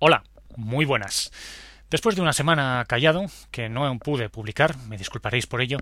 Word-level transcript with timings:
Hola, 0.00 0.22
muy 0.56 0.84
buenas. 0.84 1.32
Después 1.90 2.14
de 2.14 2.22
una 2.22 2.32
semana 2.32 2.84
callado, 2.86 3.26
que 3.50 3.68
no 3.68 3.98
pude 3.98 4.28
publicar, 4.28 4.76
me 4.88 4.96
disculparéis 4.96 5.48
por 5.48 5.60
ello, 5.60 5.78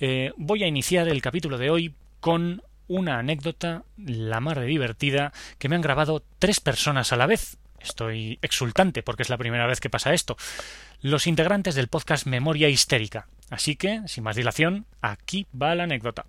eh, 0.00 0.32
voy 0.38 0.62
a 0.62 0.66
iniciar 0.66 1.06
el 1.06 1.20
capítulo 1.20 1.58
de 1.58 1.68
hoy 1.68 1.94
con 2.20 2.62
una 2.86 3.18
anécdota, 3.18 3.84
la 3.98 4.40
mar 4.40 4.58
de 4.58 4.64
divertida, 4.64 5.34
que 5.58 5.68
me 5.68 5.76
han 5.76 5.82
grabado 5.82 6.24
tres 6.38 6.60
personas 6.60 7.12
a 7.12 7.16
la 7.16 7.26
vez. 7.26 7.58
Estoy 7.78 8.38
exultante 8.40 9.02
porque 9.02 9.22
es 9.22 9.28
la 9.28 9.36
primera 9.36 9.66
vez 9.66 9.80
que 9.80 9.90
pasa 9.90 10.14
esto. 10.14 10.38
Los 11.02 11.26
integrantes 11.26 11.74
del 11.74 11.88
podcast 11.88 12.26
Memoria 12.26 12.70
Histérica. 12.70 13.28
Así 13.50 13.76
que, 13.76 14.00
sin 14.06 14.24
más 14.24 14.36
dilación, 14.36 14.86
aquí 15.02 15.46
va 15.54 15.74
la 15.74 15.84
anécdota. 15.84 16.24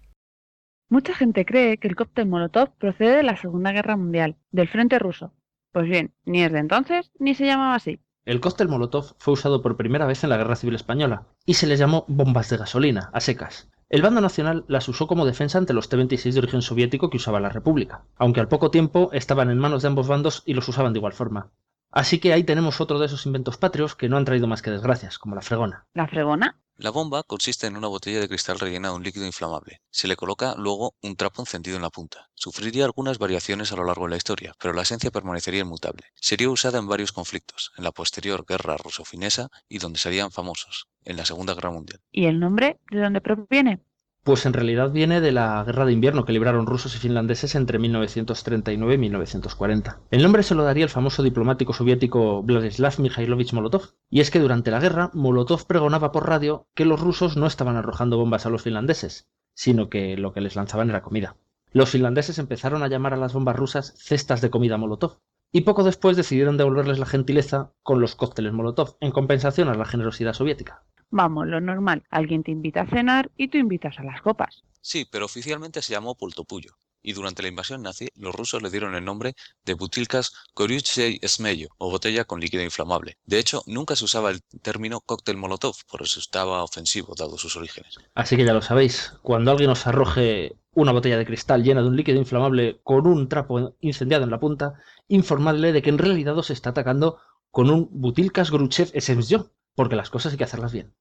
Mucha 0.89 1.15
gente 1.15 1.45
cree 1.45 1.77
que 1.77 1.87
el 1.87 1.95
cóctel 1.95 2.27
Molotov 2.27 2.75
procede 2.77 3.17
de 3.17 3.23
la 3.23 3.37
Segunda 3.37 3.71
Guerra 3.71 3.95
Mundial, 3.95 4.35
del 4.51 4.67
frente 4.67 4.99
ruso. 4.99 5.31
Pues 5.71 5.88
bien, 5.88 6.13
ni 6.25 6.43
es 6.43 6.51
de 6.51 6.59
entonces 6.59 7.11
ni 7.20 7.35
se 7.35 7.45
llamaba 7.45 7.75
así. 7.75 7.99
El 8.25 8.41
cóctel 8.41 8.67
Molotov 8.67 9.16
fue 9.17 9.34
usado 9.34 9.62
por 9.62 9.77
primera 9.77 10.05
vez 10.05 10.23
en 10.23 10.30
la 10.30 10.38
Guerra 10.38 10.55
Civil 10.55 10.75
Española 10.75 11.27
y 11.45 11.55
se 11.55 11.67
les 11.67 11.80
llamó 11.80 12.05
bombas 12.07 12.49
de 12.49 12.57
gasolina, 12.57 13.09
a 13.13 13.20
secas. 13.20 13.70
El 13.89 14.02
bando 14.03 14.21
nacional 14.21 14.66
las 14.67 14.88
usó 14.88 15.08
como 15.08 15.25
defensa 15.25 15.58
ante 15.58 15.73
los 15.73 15.89
T-26 15.89 16.34
de 16.34 16.39
origen 16.39 16.61
soviético 16.61 17.09
que 17.09 17.17
usaba 17.17 17.39
la 17.39 17.49
República, 17.49 18.03
aunque 18.17 18.39
al 18.39 18.47
poco 18.47 18.70
tiempo 18.70 19.09
estaban 19.13 19.49
en 19.49 19.58
manos 19.58 19.81
de 19.81 19.88
ambos 19.88 20.08
bandos 20.08 20.44
y 20.45 20.53
los 20.53 20.67
usaban 20.67 20.94
de 20.94 20.99
igual 20.99 21.13
forma. 21.13 21.49
Así 21.91 22.20
que 22.20 22.34
ahí 22.34 22.43
tenemos 22.43 22.81
otro 22.81 22.99
de 22.99 23.07
esos 23.07 23.25
inventos 23.25 23.57
patrios 23.57 23.95
que 23.95 24.09
no 24.09 24.17
han 24.17 24.25
traído 24.25 24.47
más 24.47 24.61
que 24.61 24.71
desgracias, 24.71 25.17
como 25.17 25.35
la 25.35 25.41
fregona. 25.41 25.88
¿La 25.93 26.07
fregona? 26.07 26.59
La 26.80 26.91
bomba 26.91 27.23
consiste 27.23 27.67
en 27.67 27.75
una 27.75 27.89
botella 27.89 28.21
de 28.21 28.30
cristal 28.30 28.57
rellena 28.57 28.88
de 28.88 28.95
un 28.95 29.03
líquido 29.03 29.25
inflamable. 29.25 29.81
Se 29.89 30.07
le 30.07 30.16
coloca 30.16 30.55
luego 30.57 30.95
un 31.02 31.17
trapo 31.17 31.41
encendido 31.41 31.75
en 31.75 31.81
la 31.81 31.89
punta. 31.89 32.30
Sufriría 32.35 32.85
algunas 32.85 33.17
variaciones 33.17 33.73
a 33.73 33.75
lo 33.75 33.83
largo 33.83 34.05
de 34.05 34.11
la 34.11 34.16
historia, 34.16 34.53
pero 34.61 34.73
la 34.73 34.83
esencia 34.83 35.11
permanecería 35.11 35.59
inmutable. 35.59 36.05
Sería 36.16 36.49
usada 36.49 36.80
en 36.80 36.88
varios 36.88 37.11
conflictos, 37.11 37.73
en 37.77 37.83
la 37.83 37.91
posterior 37.91 38.45
guerra 38.47 38.77
ruso-finesa 38.77 39.49
y 39.67 39.80
donde 39.80 39.99
serían 39.99 40.31
famosos, 40.31 40.88
en 41.03 41.17
la 41.17 41.25
Segunda 41.25 41.53
Guerra 41.53 41.71
Mundial. 41.71 41.99
¿Y 42.14 42.27
el 42.27 42.39
nombre 42.39 42.80
de 42.92 43.02
dónde 43.02 43.19
proviene? 43.19 43.81
Pues 44.23 44.45
en 44.45 44.53
realidad 44.53 44.92
viene 44.92 45.22
de 45.22 45.31
la 45.31 45.64
guerra 45.64 45.86
de 45.86 45.94
invierno 45.94 46.25
que 46.25 46.34
libraron 46.34 46.66
rusos 46.66 46.94
y 46.94 47.00
finlandeses 47.00 47.56
entre 47.56 47.80
1939 47.80 48.94
y 48.94 48.98
1940. 48.98 50.02
El 50.11 50.22
nombre 50.22 50.44
se 50.44 50.56
lo 50.56 50.64
daría 50.64 50.84
el 50.84 50.89
famoso 50.89 51.23
diplomático 51.23 51.73
soviético 51.73 52.44
Vladislav 52.44 53.00
Mikhailovich 53.00 53.53
Molotov. 53.53 53.94
Y 54.09 54.20
es 54.20 54.30
que 54.30 54.39
durante 54.39 54.72
la 54.72 54.80
guerra, 54.81 55.09
Molotov 55.14 55.66
pregonaba 55.66 56.11
por 56.11 56.28
radio 56.28 56.67
que 56.76 56.86
los 56.86 57.00
rusos 57.00 57.38
no 57.38 57.48
estaban 57.48 57.78
arrojando 57.78 58.17
bombas 58.17 58.45
a 58.45 58.50
los 58.50 58.64
finlandeses, 58.64 59.30
sino 59.53 59.89
que 59.89 60.17
lo 60.17 60.33
que 60.33 60.42
les 60.42 60.56
lanzaban 60.56 60.89
era 60.89 61.02
comida. 61.02 61.38
Los 61.72 61.89
finlandeses 61.89 62.39
empezaron 62.39 62.83
a 62.83 62.88
llamar 62.88 63.14
a 63.14 63.17
las 63.17 63.33
bombas 63.33 63.56
rusas 63.56 63.94
cestas 63.98 64.42
de 64.42 64.50
comida 64.50 64.78
Molotov, 64.78 65.20
y 65.52 65.61
poco 65.61 65.83
después 65.83 66.17
decidieron 66.17 66.58
devolverles 66.58 67.00
la 67.00 67.06
gentileza 67.06 67.73
con 67.83 68.02
los 68.02 68.16
cócteles 68.16 68.54
Molotov, 68.54 68.98
en 69.00 69.11
compensación 69.11 69.70
a 69.70 69.76
la 69.76 69.86
generosidad 69.86 70.33
soviética. 70.33 70.83
Vamos, 71.11 71.47
lo 71.47 71.59
normal. 71.59 72.03
Alguien 72.09 72.43
te 72.43 72.52
invita 72.52 72.81
a 72.81 72.88
cenar 72.88 73.31
y 73.35 73.47
tú 73.47 73.57
invitas 73.57 73.97
a 73.99 74.03
las 74.03 74.21
copas. 74.21 74.63
Sí, 74.81 75.05
pero 75.09 75.25
oficialmente 75.25 75.81
se 75.81 75.93
llamó 75.93 76.15
Pultopullo, 76.15 76.77
y 77.02 77.13
durante 77.13 77.41
la 77.41 77.49
invasión 77.49 77.81
nazi 77.81 78.07
los 78.15 78.33
rusos 78.33 78.61
le 78.61 78.69
dieron 78.69 78.95
el 78.95 79.03
nombre 79.03 79.35
de 79.65 79.73
Butilkas 79.73 80.33
Koryuchei 80.53 81.19
Smeyo, 81.25 81.69
o 81.77 81.89
botella 81.89 82.25
con 82.25 82.39
líquido 82.39 82.63
inflamable. 82.63 83.17
De 83.25 83.39
hecho, 83.39 83.63
nunca 83.65 83.95
se 83.95 84.05
usaba 84.05 84.31
el 84.31 84.41
término 84.61 85.02
cóctel 85.02 85.37
molotov, 85.37 85.75
por 85.89 86.02
eso 86.02 86.19
estaba 86.19 86.63
ofensivo 86.63 87.13
dado 87.17 87.37
sus 87.37 87.57
orígenes. 87.57 87.97
Así 88.15 88.37
que 88.37 88.45
ya 88.45 88.53
lo 88.53 88.61
sabéis, 88.61 89.13
cuando 89.21 89.52
alguien 89.52 89.69
os 89.69 89.87
arroje 89.87 90.55
una 90.73 90.91
botella 90.91 91.17
de 91.17 91.25
cristal 91.25 91.63
llena 91.63 91.81
de 91.81 91.87
un 91.87 91.97
líquido 91.97 92.19
inflamable 92.19 92.80
con 92.83 93.07
un 93.07 93.27
trapo 93.27 93.75
incendiado 93.81 94.23
en 94.23 94.31
la 94.31 94.39
punta, 94.39 94.75
informadle 95.07 95.73
de 95.73 95.81
que 95.81 95.89
en 95.89 95.97
realidad 95.97 96.37
os 96.37 96.52
está 96.52 96.69
atacando 96.69 97.17
con 97.52 97.69
un 97.69 97.89
Butilkas 97.91 98.52
Gruchev 98.52 98.91
Smeyo, 98.99 99.52
porque 99.80 99.95
las 99.95 100.09
cosas 100.09 100.33
hay 100.33 100.38
que 100.38 100.44
hacerlas 100.44 100.73
bien. 100.73 100.94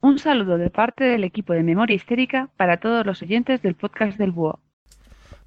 Un 0.00 0.18
saludo 0.18 0.56
de 0.56 0.70
parte 0.70 1.04
del 1.04 1.24
equipo 1.24 1.52
de 1.52 1.62
Memoria 1.62 1.94
Histérica 1.94 2.48
para 2.56 2.78
todos 2.78 3.04
los 3.04 3.20
oyentes 3.20 3.60
del 3.60 3.74
podcast 3.74 4.16
del 4.16 4.30
Búho. 4.30 4.60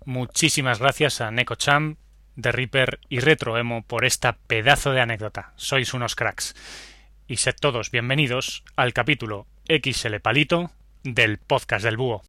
Muchísimas 0.06 0.78
gracias 0.78 1.20
a 1.20 1.32
Neko 1.32 1.56
Cham, 1.56 1.96
The 2.40 2.52
Reaper 2.52 3.00
y 3.10 3.20
Retroemo 3.20 3.82
por 3.82 4.06
esta 4.06 4.34
pedazo 4.34 4.92
de 4.92 5.02
anécdota. 5.02 5.54
Sois 5.56 5.96
unos 5.96 6.16
cracks. 6.16 6.54
Y 7.26 7.38
sed 7.38 7.56
todos 7.60 7.90
bienvenidos 7.90 8.64
al 8.76 8.94
capítulo 8.94 9.48
XL 9.68 10.18
Palito 10.22 10.70
del 11.02 11.40
podcast 11.40 11.84
del 11.84 11.98
Búho. 11.98 12.22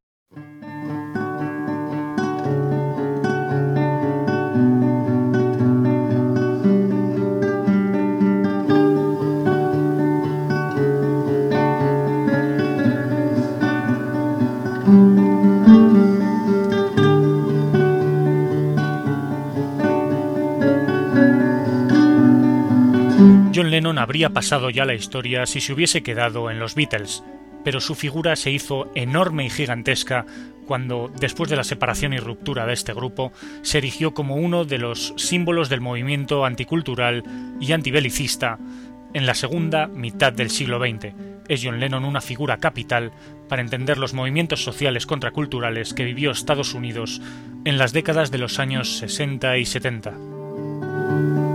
John 23.58 23.72
Lennon 23.72 23.98
habría 23.98 24.30
pasado 24.30 24.70
ya 24.70 24.84
la 24.84 24.94
historia 24.94 25.44
si 25.44 25.60
se 25.60 25.72
hubiese 25.72 26.04
quedado 26.04 26.48
en 26.48 26.60
los 26.60 26.76
Beatles, 26.76 27.24
pero 27.64 27.80
su 27.80 27.96
figura 27.96 28.36
se 28.36 28.52
hizo 28.52 28.88
enorme 28.94 29.46
y 29.46 29.50
gigantesca 29.50 30.26
cuando, 30.64 31.10
después 31.18 31.50
de 31.50 31.56
la 31.56 31.64
separación 31.64 32.12
y 32.12 32.18
ruptura 32.18 32.66
de 32.66 32.74
este 32.74 32.94
grupo, 32.94 33.32
se 33.62 33.78
erigió 33.78 34.14
como 34.14 34.36
uno 34.36 34.64
de 34.64 34.78
los 34.78 35.12
símbolos 35.16 35.68
del 35.68 35.80
movimiento 35.80 36.44
anticultural 36.44 37.24
y 37.58 37.72
antibelicista 37.72 38.60
en 39.12 39.26
la 39.26 39.34
segunda 39.34 39.88
mitad 39.88 40.32
del 40.32 40.50
siglo 40.50 40.78
XX. 40.78 41.12
Es 41.48 41.60
John 41.64 41.80
Lennon 41.80 42.04
una 42.04 42.20
figura 42.20 42.58
capital 42.58 43.10
para 43.48 43.62
entender 43.62 43.98
los 43.98 44.14
movimientos 44.14 44.62
sociales 44.62 45.04
contraculturales 45.04 45.94
que 45.94 46.04
vivió 46.04 46.30
Estados 46.30 46.74
Unidos 46.74 47.20
en 47.64 47.76
las 47.76 47.92
décadas 47.92 48.30
de 48.30 48.38
los 48.38 48.60
años 48.60 48.98
60 48.98 49.58
y 49.58 49.66
70. 49.66 51.47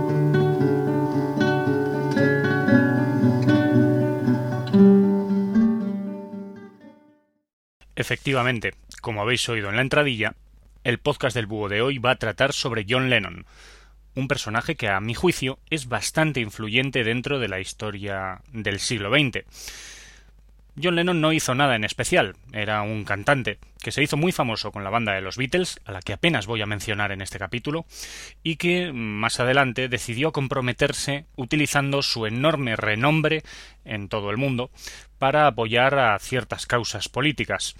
Efectivamente, 7.96 8.74
como 9.00 9.22
habéis 9.22 9.48
oído 9.48 9.70
en 9.70 9.76
la 9.76 9.82
entradilla, 9.82 10.34
el 10.82 10.98
podcast 10.98 11.34
del 11.34 11.46
búho 11.46 11.68
de 11.68 11.80
hoy 11.80 11.98
va 11.98 12.10
a 12.10 12.18
tratar 12.18 12.52
sobre 12.52 12.84
John 12.88 13.08
Lennon, 13.08 13.46
un 14.14 14.28
personaje 14.28 14.76
que 14.76 14.88
a 14.88 15.00
mi 15.00 15.14
juicio 15.14 15.58
es 15.70 15.88
bastante 15.88 16.40
influyente 16.40 17.04
dentro 17.04 17.38
de 17.38 17.48
la 17.48 17.60
historia 17.60 18.42
del 18.52 18.80
siglo 18.80 19.10
XX. 19.10 19.44
John 20.80 20.96
Lennon 20.96 21.20
no 21.20 21.32
hizo 21.32 21.54
nada 21.54 21.76
en 21.76 21.84
especial, 21.84 22.34
era 22.52 22.82
un 22.82 23.04
cantante 23.04 23.58
que 23.82 23.92
se 23.92 24.02
hizo 24.02 24.16
muy 24.16 24.32
famoso 24.32 24.72
con 24.72 24.82
la 24.82 24.90
banda 24.90 25.12
de 25.12 25.20
los 25.20 25.36
Beatles, 25.36 25.78
a 25.84 25.92
la 25.92 26.00
que 26.00 26.14
apenas 26.14 26.46
voy 26.46 26.62
a 26.62 26.66
mencionar 26.66 27.12
en 27.12 27.20
este 27.20 27.38
capítulo, 27.38 27.86
y 28.42 28.56
que 28.56 28.92
más 28.92 29.38
adelante 29.38 29.88
decidió 29.88 30.32
comprometerse 30.32 31.26
utilizando 31.36 32.02
su 32.02 32.26
enorme 32.26 32.76
renombre 32.76 33.42
en 33.84 34.08
todo 34.08 34.30
el 34.30 34.36
mundo 34.36 34.70
para 35.18 35.46
apoyar 35.46 35.98
a 35.98 36.18
ciertas 36.18 36.66
causas 36.66 37.08
políticas. 37.08 37.74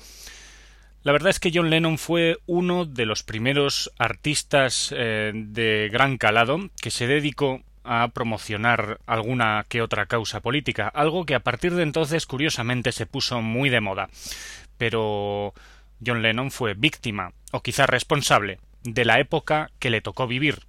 La 1.03 1.13
verdad 1.13 1.31
es 1.31 1.41
que 1.41 1.51
John 1.53 1.71
Lennon 1.71 1.99
fue 1.99 2.39
uno 2.47 2.87
de 2.87 3.07
los 3.07 3.23
primeros 3.23 3.93
artistas 3.99 4.95
eh, 4.97 5.33
de 5.35 5.91
gran 5.93 6.17
calado 6.17 6.71
que 6.81 6.91
se 6.91 7.07
dedicó 7.07 7.63
a 7.85 8.09
promocionar 8.09 8.99
alguna 9.07 9.65
que 9.69 9.83
otra 9.83 10.07
causa 10.07 10.41
política, 10.41 10.89
algo 10.89 11.27
que 11.27 11.35
a 11.35 11.41
partir 11.41 11.75
de 11.75 11.83
entonces 11.83 12.27
curiosamente 12.27 12.93
se 12.93 13.07
puso 13.07 13.43
muy 13.43 13.71
de 13.71 13.81
moda. 13.81 14.09
Pero 14.79 15.55
John 16.05 16.23
Lennon 16.23 16.51
fue 16.51 16.75
víctima, 16.75 17.33
o 17.53 17.63
quizá 17.63 17.87
responsable, 17.87 18.59
de 18.83 19.05
la 19.05 19.21
época 19.21 19.71
que 19.79 19.91
le 19.91 20.01
tocó 20.01 20.27
vivir. 20.27 20.61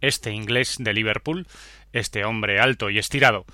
Este 0.00 0.32
inglés 0.32 0.76
de 0.78 0.92
Liverpool, 0.92 1.46
este 1.92 2.24
hombre 2.24 2.60
alto 2.60 2.90
y 2.90 2.98
estirado, 2.98 3.46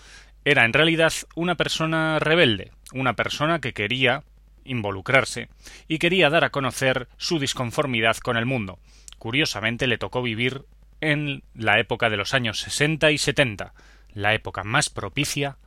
era 0.44 0.64
en 0.64 0.72
realidad 0.72 1.12
una 1.34 1.54
persona 1.54 2.18
rebelde, 2.18 2.72
una 2.92 3.14
persona 3.14 3.60
que 3.60 3.72
quería 3.72 4.24
involucrarse 4.64 5.48
y 5.88 5.98
quería 5.98 6.30
dar 6.30 6.44
a 6.44 6.50
conocer 6.50 7.08
su 7.16 7.38
disconformidad 7.38 8.16
con 8.16 8.36
el 8.36 8.46
mundo. 8.46 8.78
Curiosamente 9.18 9.86
le 9.86 9.98
tocó 9.98 10.22
vivir 10.22 10.64
en 11.02 11.42
la 11.54 11.78
época 11.78 12.08
de 12.08 12.16
los 12.16 12.32
años 12.32 12.60
60 12.60 13.10
y 13.10 13.18
70, 13.18 13.74
la 14.14 14.32
época 14.32 14.64
más 14.64 14.88
propicia 14.88 15.58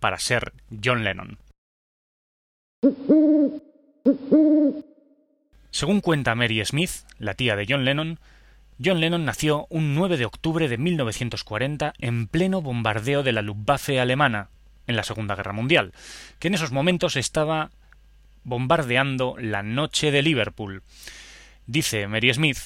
para 0.00 0.18
ser 0.18 0.54
John 0.82 1.04
Lennon. 1.04 1.38
Según 5.70 6.00
cuenta 6.00 6.34
Mary 6.34 6.64
Smith, 6.64 6.90
la 7.18 7.34
tía 7.34 7.56
de 7.56 7.66
John 7.68 7.84
Lennon, 7.84 8.20
John 8.82 9.00
Lennon 9.00 9.24
nació 9.24 9.66
un 9.68 9.94
9 9.94 10.16
de 10.16 10.26
octubre 10.26 10.68
de 10.68 10.78
1940 10.78 11.94
en 11.98 12.28
pleno 12.28 12.62
bombardeo 12.62 13.22
de 13.22 13.32
la 13.32 13.42
Luftwaffe 13.42 14.00
alemana 14.00 14.48
en 14.86 14.96
la 14.96 15.02
Segunda 15.02 15.34
Guerra 15.34 15.52
Mundial, 15.52 15.92
que 16.38 16.48
en 16.48 16.54
esos 16.54 16.70
momentos 16.70 17.16
estaba 17.16 17.70
bombardeando 18.44 19.36
la 19.40 19.62
noche 19.62 20.12
de 20.12 20.22
Liverpool. 20.22 20.82
Dice 21.66 22.06
Mary 22.06 22.32
Smith 22.32 22.58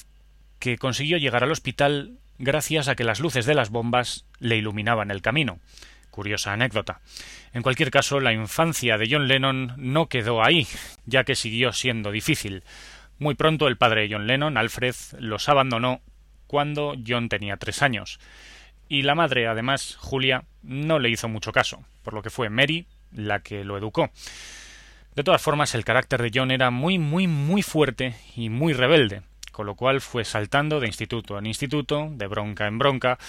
que 0.59 0.77
consiguió 0.77 1.17
llegar 1.17 1.43
al 1.43 1.51
hospital 1.51 2.19
gracias 2.37 2.87
a 2.87 2.95
que 2.95 3.03
las 3.03 3.19
luces 3.19 3.45
de 3.45 3.55
las 3.55 3.69
bombas 3.69 4.25
le 4.39 4.57
iluminaban 4.57 5.11
el 5.11 5.21
camino. 5.21 5.59
Curiosa 6.09 6.53
anécdota. 6.53 7.01
En 7.53 7.61
cualquier 7.61 7.91
caso, 7.91 8.19
la 8.19 8.33
infancia 8.33 8.97
de 8.97 9.07
John 9.09 9.27
Lennon 9.27 9.73
no 9.77 10.07
quedó 10.07 10.43
ahí, 10.43 10.67
ya 11.05 11.23
que 11.23 11.35
siguió 11.35 11.71
siendo 11.71 12.11
difícil. 12.11 12.63
Muy 13.19 13.35
pronto 13.35 13.67
el 13.67 13.77
padre 13.77 14.01
de 14.01 14.13
John 14.13 14.27
Lennon, 14.27 14.57
Alfred, 14.57 14.95
los 15.19 15.49
abandonó 15.49 16.01
cuando 16.47 16.95
John 17.05 17.29
tenía 17.29 17.57
tres 17.57 17.81
años. 17.81 18.19
Y 18.87 19.03
la 19.03 19.15
madre, 19.15 19.47
además, 19.47 19.95
Julia, 19.99 20.45
no 20.63 20.99
le 20.99 21.09
hizo 21.09 21.27
mucho 21.27 21.51
caso, 21.51 21.85
por 22.01 22.13
lo 22.13 22.23
que 22.23 22.31
fue 22.31 22.49
Mary 22.49 22.87
la 23.11 23.39
que 23.41 23.63
lo 23.63 23.77
educó. 23.77 24.11
De 25.15 25.23
todas 25.23 25.41
formas, 25.41 25.75
el 25.75 25.83
carácter 25.83 26.21
de 26.21 26.31
John 26.33 26.51
era 26.51 26.71
muy, 26.71 26.97
muy, 26.97 27.27
muy 27.27 27.61
fuerte 27.61 28.15
y 28.35 28.49
muy 28.49 28.73
rebelde, 28.73 29.21
con 29.59 29.65
lo 29.65 29.75
cual 29.75 29.99
fue 29.99 30.23
saltando 30.23 30.79
de 30.79 30.87
instituto 30.87 31.37
en 31.37 31.45
instituto, 31.45 32.07
de 32.13 32.27
bronca 32.27 32.65
en 32.65 32.79
bronca, 32.79 33.19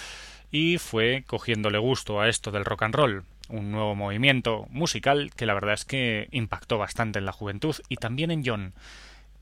y 0.49 0.77
fue 0.77 1.25
cogiéndole 1.27 1.77
gusto 1.77 2.21
a 2.21 2.29
esto 2.29 2.51
del 2.51 2.63
rock 2.63 2.83
and 2.83 2.95
roll, 2.95 3.23
un 3.49 3.69
nuevo 3.69 3.95
movimiento 3.95 4.65
musical 4.69 5.31
que 5.35 5.45
la 5.45 5.53
verdad 5.53 5.73
es 5.73 5.83
que 5.83 6.29
impactó 6.31 6.77
bastante 6.77 7.19
en 7.19 7.25
la 7.25 7.33
juventud 7.33 7.75
y 7.89 7.97
también 7.97 8.31
en 8.31 8.45
John, 8.45 8.73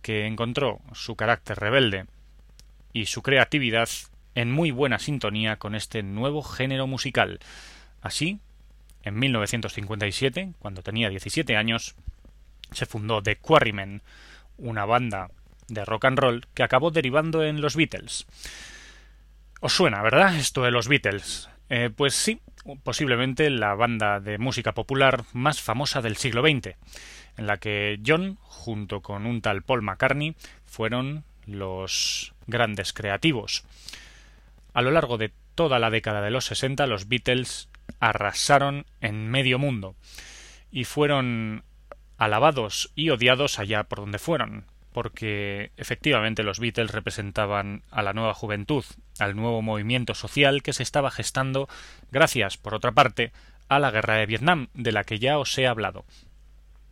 que 0.02 0.26
encontró 0.26 0.82
su 0.94 1.16
carácter 1.16 1.60
rebelde 1.60 2.08
y 2.92 3.06
su 3.06 3.22
creatividad 3.22 3.88
en 4.34 4.52
muy 4.52 4.72
buena 4.72 4.98
sintonía 4.98 5.58
con 5.58 5.76
este 5.76 6.02
nuevo 6.02 6.42
género 6.42 6.88
musical. 6.88 7.40
Así, 8.02 8.40
en 9.04 9.14
1957, 9.20 10.54
cuando 10.58 10.82
tenía 10.82 11.10
17 11.10 11.56
años, 11.56 11.94
se 12.72 12.88
fundó 12.88 13.22
The 13.22 13.36
Quarrymen, 13.36 14.02
una 14.58 14.86
banda 14.86 15.30
de 15.70 15.86
rock 15.86 16.06
and 16.06 16.20
roll 16.20 16.48
que 16.54 16.64
acabó 16.64 16.92
derivando 16.92 17.44
en 17.44 17.62
los 17.62 17.76
Beatles. 17.76 18.26
Os 19.62 19.74
suena, 19.74 20.02
¿verdad? 20.02 20.36
Esto 20.36 20.64
de 20.64 20.72
los 20.72 20.88
Beatles. 20.88 21.50
Eh, 21.70 21.90
pues 21.96 22.16
sí, 22.16 22.42
posiblemente 22.84 23.50
la 23.50 23.76
banda 23.76 24.20
de 24.20 24.38
música 24.38 24.74
popular 24.74 25.24
más 25.34 25.62
famosa 25.62 26.02
del 26.02 26.18
siglo 26.18 26.42
XX, 26.42 26.76
en 27.38 27.48
la 27.48 27.58
que 27.58 28.00
John, 28.06 28.38
junto 28.42 29.02
con 29.02 29.26
un 29.26 29.42
tal 29.42 29.62
Paul 29.62 29.82
McCartney, 29.82 30.36
fueron 30.66 31.24
los 31.46 32.34
grandes 32.48 32.94
creativos. 32.94 33.64
A 34.74 34.82
lo 34.82 34.92
largo 34.92 35.18
de 35.18 35.32
toda 35.56 35.80
la 35.80 35.90
década 35.90 36.22
de 36.22 36.32
los 36.32 36.46
60 36.46 36.88
los 36.88 37.08
Beatles 37.08 37.70
arrasaron 38.00 38.86
en 39.02 39.30
medio 39.30 39.60
mundo 39.60 39.96
y 40.72 40.86
fueron 40.86 41.64
alabados 42.18 42.92
y 42.96 43.10
odiados 43.10 43.60
allá 43.60 43.84
por 43.84 44.00
donde 44.00 44.20
fueron, 44.20 44.66
porque 44.94 45.72
efectivamente 45.78 46.44
los 46.44 46.60
Beatles 46.60 46.92
representaban 46.92 47.84
a 47.92 48.02
la 48.02 48.14
nueva 48.14 48.34
juventud, 48.34 48.84
al 49.20 49.36
nuevo 49.36 49.62
movimiento 49.62 50.16
social 50.16 50.64
que 50.64 50.74
se 50.74 50.84
estaba 50.84 51.12
gestando 51.12 51.68
gracias, 52.12 52.58
por 52.58 52.74
otra 52.74 52.92
parte, 52.92 53.32
a 53.68 53.80
la 53.80 53.92
guerra 53.92 54.16
de 54.16 54.26
Vietnam, 54.26 54.68
de 54.74 54.92
la 54.92 55.04
que 55.04 55.20
ya 55.20 55.38
os 55.38 55.58
he 55.58 55.68
hablado. 55.68 56.06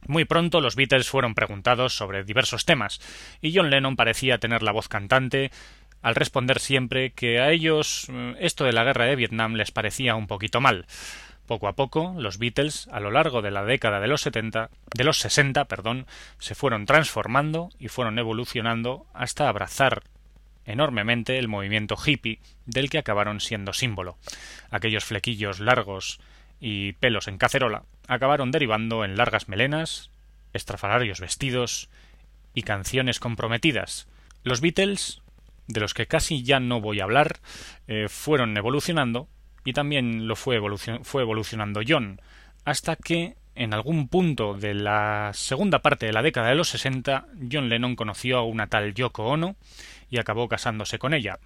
Muy 0.05 0.25
pronto 0.25 0.61
los 0.61 0.75
Beatles 0.75 1.09
fueron 1.09 1.35
preguntados 1.35 1.95
sobre 1.95 2.23
diversos 2.23 2.65
temas, 2.65 3.01
y 3.41 3.55
John 3.55 3.69
Lennon 3.69 3.95
parecía 3.95 4.37
tener 4.37 4.63
la 4.63 4.71
voz 4.71 4.87
cantante 4.87 5.51
al 6.01 6.15
responder 6.15 6.59
siempre 6.59 7.11
que 7.11 7.39
a 7.39 7.51
ellos 7.51 8.07
eh, 8.09 8.35
esto 8.39 8.63
de 8.63 8.73
la 8.73 8.83
guerra 8.83 9.05
de 9.05 9.15
Vietnam 9.15 9.55
les 9.55 9.71
parecía 9.71 10.15
un 10.15 10.27
poquito 10.27 10.61
mal. 10.61 10.85
Poco 11.47 11.67
a 11.67 11.73
poco, 11.73 12.13
los 12.17 12.37
Beatles, 12.37 12.87
a 12.91 12.99
lo 12.99 13.09
largo 13.09 13.41
de 13.41 13.51
la 13.51 13.63
década 13.63 13.99
de 13.99 14.07
los 14.07 14.21
70, 14.21 14.69
de 14.93 15.03
los 15.03 15.19
60, 15.19 15.65
perdón, 15.65 16.05
se 16.39 16.55
fueron 16.55 16.85
transformando 16.85 17.69
y 17.79 17.87
fueron 17.87 18.19
evolucionando 18.19 19.07
hasta 19.13 19.47
abrazar 19.47 20.03
enormemente 20.65 21.39
el 21.39 21.47
movimiento 21.47 21.95
hippie 21.95 22.39
del 22.65 22.89
que 22.89 22.97
acabaron 22.97 23.39
siendo 23.39 23.73
símbolo. 23.73 24.17
Aquellos 24.69 25.05
flequillos 25.05 25.59
largos 25.59 26.19
y 26.59 26.93
pelos 26.93 27.29
en 27.29 27.37
cacerola 27.37 27.83
acabaron 28.07 28.51
derivando 28.51 29.05
en 29.05 29.15
largas 29.15 29.47
melenas, 29.47 30.11
estrafalarios 30.53 31.21
vestidos 31.21 31.89
y 32.53 32.63
canciones 32.63 33.19
comprometidas. 33.19 34.07
Los 34.43 34.59
Beatles 34.59 35.21
de 35.67 35.81
los 35.81 35.93
que 35.93 36.07
casi 36.07 36.43
ya 36.43 36.59
no 36.59 36.81
voy 36.81 36.99
a 36.99 37.03
hablar, 37.03 37.39
eh, 37.87 38.07
fueron 38.09 38.57
evolucionando 38.57 39.27
y 39.67 39.73
también 39.73 40.29
lo 40.29 40.37
fue, 40.37 40.55
evolucionando 40.55 41.81
John, 41.85 42.21
hasta 42.63 42.95
que 42.95 43.35
en 43.53 43.73
algún 43.73 44.07
punto 44.07 44.53
de 44.53 44.73
la 44.73 45.31
segunda 45.33 45.79
parte 45.79 46.05
de 46.05 46.13
la 46.13 46.21
década 46.21 46.47
de 46.47 46.55
los 46.55 46.69
60, 46.69 47.25
John 47.51 47.67
Lennon 47.67 47.97
conoció 47.97 48.37
a 48.37 48.45
una 48.45 48.67
tal 48.67 48.93
Yoko 48.93 49.25
Ono 49.25 49.57
y 50.09 50.19
acabó 50.19 50.47
casándose 50.47 50.99
con 50.99 51.13
ella. 51.13 51.39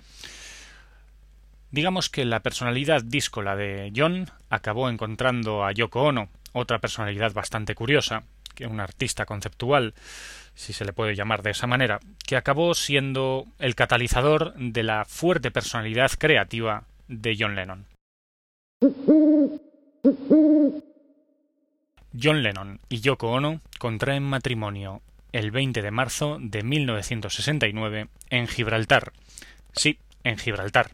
Digamos 1.71 2.11
que 2.11 2.23
la 2.23 2.41
personalidad 2.41 3.01
díscola 3.03 3.55
de 3.55 3.91
John 3.95 4.29
acabó 4.51 4.87
encontrando 4.87 5.65
a 5.65 5.71
Yoko 5.71 6.03
Ono, 6.03 6.29
otra 6.53 6.77
personalidad 6.77 7.33
bastante 7.33 7.73
curiosa, 7.73 8.21
que 8.53 8.67
un 8.67 8.81
artista 8.81 9.25
conceptual, 9.25 9.95
si 10.53 10.73
se 10.73 10.85
le 10.85 10.93
puede 10.93 11.15
llamar 11.15 11.41
de 11.41 11.49
esa 11.49 11.65
manera, 11.65 11.99
que 12.27 12.37
acabó 12.37 12.75
siendo 12.75 13.47
el 13.57 13.73
catalizador 13.73 14.53
de 14.53 14.83
la 14.83 15.05
fuerte 15.05 15.49
personalidad 15.49 16.11
creativa 16.19 16.83
de 17.07 17.35
John 17.39 17.55
Lennon. 17.55 17.90
John 22.19 22.41
Lennon 22.41 22.79
y 22.89 23.01
Yoko 23.01 23.31
Ono 23.31 23.61
contraen 23.77 24.23
matrimonio 24.23 25.01
el 25.31 25.51
20 25.51 25.83
de 25.83 25.91
marzo 25.91 26.37
de 26.41 26.63
1969 26.63 28.07
en 28.31 28.47
Gibraltar. 28.47 29.13
Sí, 29.73 29.99
en 30.23 30.37
Gibraltar. 30.39 30.89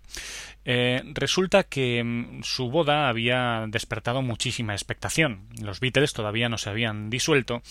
Eh, 0.66 1.02
resulta 1.14 1.64
que 1.64 2.04
mm, 2.04 2.44
su 2.44 2.70
boda 2.70 3.08
había 3.08 3.66
despertado 3.70 4.22
muchísima 4.22 4.74
expectación. 4.74 5.48
Los 5.62 5.80
Beatles 5.80 6.12
todavía 6.12 6.50
no 6.50 6.58
se 6.58 6.70
habían 6.70 7.10
disuelto 7.10 7.62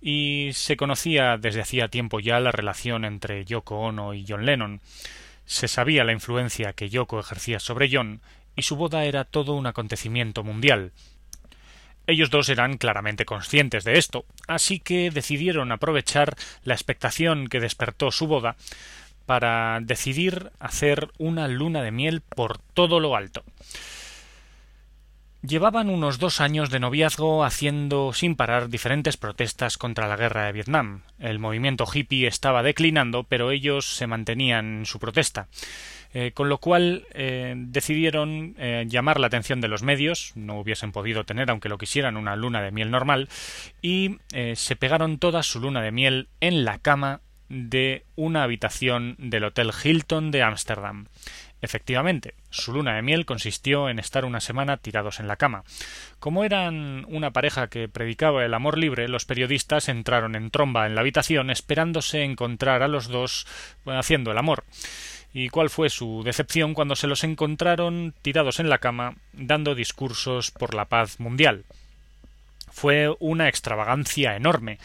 y 0.00 0.48
se 0.54 0.78
conocía 0.78 1.36
desde 1.36 1.60
hacía 1.60 1.88
tiempo 1.88 2.20
ya 2.20 2.40
la 2.40 2.52
relación 2.52 3.04
entre 3.04 3.44
Yoko 3.44 3.80
Ono 3.80 4.14
y 4.14 4.24
John 4.26 4.46
Lennon. 4.46 4.80
Se 5.44 5.68
sabía 5.68 6.04
la 6.04 6.12
influencia 6.12 6.72
que 6.72 6.88
Yoko 6.88 7.20
ejercía 7.20 7.60
sobre 7.60 7.90
John 7.92 8.22
y 8.58 8.62
su 8.62 8.74
boda 8.74 9.04
era 9.04 9.24
todo 9.24 9.54
un 9.54 9.66
acontecimiento 9.66 10.42
mundial. 10.42 10.90
Ellos 12.08 12.28
dos 12.30 12.48
eran 12.48 12.76
claramente 12.76 13.24
conscientes 13.24 13.84
de 13.84 13.98
esto, 13.98 14.24
así 14.48 14.80
que 14.80 15.10
decidieron 15.12 15.70
aprovechar 15.70 16.36
la 16.64 16.74
expectación 16.74 17.46
que 17.46 17.60
despertó 17.60 18.10
su 18.10 18.26
boda 18.26 18.56
para 19.26 19.78
decidir 19.80 20.50
hacer 20.58 21.08
una 21.18 21.46
luna 21.46 21.82
de 21.82 21.92
miel 21.92 22.20
por 22.20 22.58
todo 22.58 22.98
lo 22.98 23.14
alto. 23.14 23.44
Llevaban 25.42 25.88
unos 25.88 26.18
dos 26.18 26.40
años 26.40 26.68
de 26.70 26.80
noviazgo 26.80 27.44
haciendo 27.44 28.12
sin 28.12 28.34
parar 28.34 28.70
diferentes 28.70 29.16
protestas 29.16 29.78
contra 29.78 30.08
la 30.08 30.16
guerra 30.16 30.46
de 30.46 30.52
Vietnam. 30.52 31.02
El 31.20 31.38
movimiento 31.38 31.84
hippie 31.92 32.26
estaba 32.26 32.64
declinando, 32.64 33.22
pero 33.22 33.52
ellos 33.52 33.94
se 33.94 34.08
mantenían 34.08 34.78
en 34.78 34.86
su 34.86 34.98
protesta. 34.98 35.46
Eh, 36.14 36.32
con 36.32 36.48
lo 36.48 36.58
cual 36.58 37.04
eh, 37.12 37.54
decidieron 37.56 38.54
eh, 38.58 38.86
llamar 38.88 39.20
la 39.20 39.26
atención 39.26 39.60
de 39.60 39.68
los 39.68 39.82
medios, 39.82 40.32
no 40.36 40.58
hubiesen 40.58 40.90
podido 40.90 41.24
tener, 41.24 41.50
aunque 41.50 41.68
lo 41.68 41.76
quisieran, 41.76 42.16
una 42.16 42.34
luna 42.34 42.62
de 42.62 42.70
miel 42.70 42.90
normal, 42.90 43.28
y 43.82 44.16
se 44.54 44.76
pegaron 44.76 45.18
toda 45.18 45.42
su 45.42 45.60
luna 45.60 45.82
de 45.82 45.92
miel 45.92 46.28
en 46.40 46.64
la 46.64 46.78
cama 46.78 47.20
de 47.48 48.04
una 48.14 48.42
habitación 48.42 49.16
del 49.18 49.44
Hotel 49.44 49.72
Hilton 49.82 50.30
de 50.30 50.42
Ámsterdam. 50.42 51.06
Efectivamente, 51.60 52.34
su 52.50 52.72
luna 52.72 52.94
de 52.94 53.02
miel 53.02 53.26
consistió 53.26 53.88
en 53.88 53.98
estar 53.98 54.24
una 54.24 54.40
semana 54.40 54.76
tirados 54.76 55.18
en 55.18 55.26
la 55.26 55.36
cama. 55.36 55.64
Como 56.20 56.44
eran 56.44 57.04
una 57.08 57.32
pareja 57.32 57.68
que 57.68 57.88
predicaba 57.88 58.44
el 58.44 58.54
amor 58.54 58.78
libre, 58.78 59.08
los 59.08 59.24
periodistas 59.24 59.88
entraron 59.88 60.36
en 60.36 60.50
tromba 60.50 60.86
en 60.86 60.94
la 60.94 61.00
habitación 61.00 61.50
esperándose 61.50 62.22
encontrar 62.22 62.82
a 62.82 62.88
los 62.88 63.08
dos 63.08 63.46
haciendo 63.86 64.30
el 64.30 64.38
amor. 64.38 64.64
¿Y 65.34 65.50
cuál 65.50 65.70
fue 65.70 65.90
su 65.90 66.22
decepción 66.24 66.74
cuando 66.74 66.96
se 66.96 67.06
los 67.06 67.22
encontraron 67.22 68.14
tirados 68.22 68.60
en 68.60 68.70
la 68.70 68.78
cama 68.78 69.16
dando 69.32 69.74
discursos 69.74 70.50
por 70.50 70.74
la 70.74 70.86
paz 70.86 71.20
mundial? 71.20 71.64
Fue 72.70 73.14
una 73.18 73.48
extravagancia 73.48 74.36
enorme, 74.36 74.78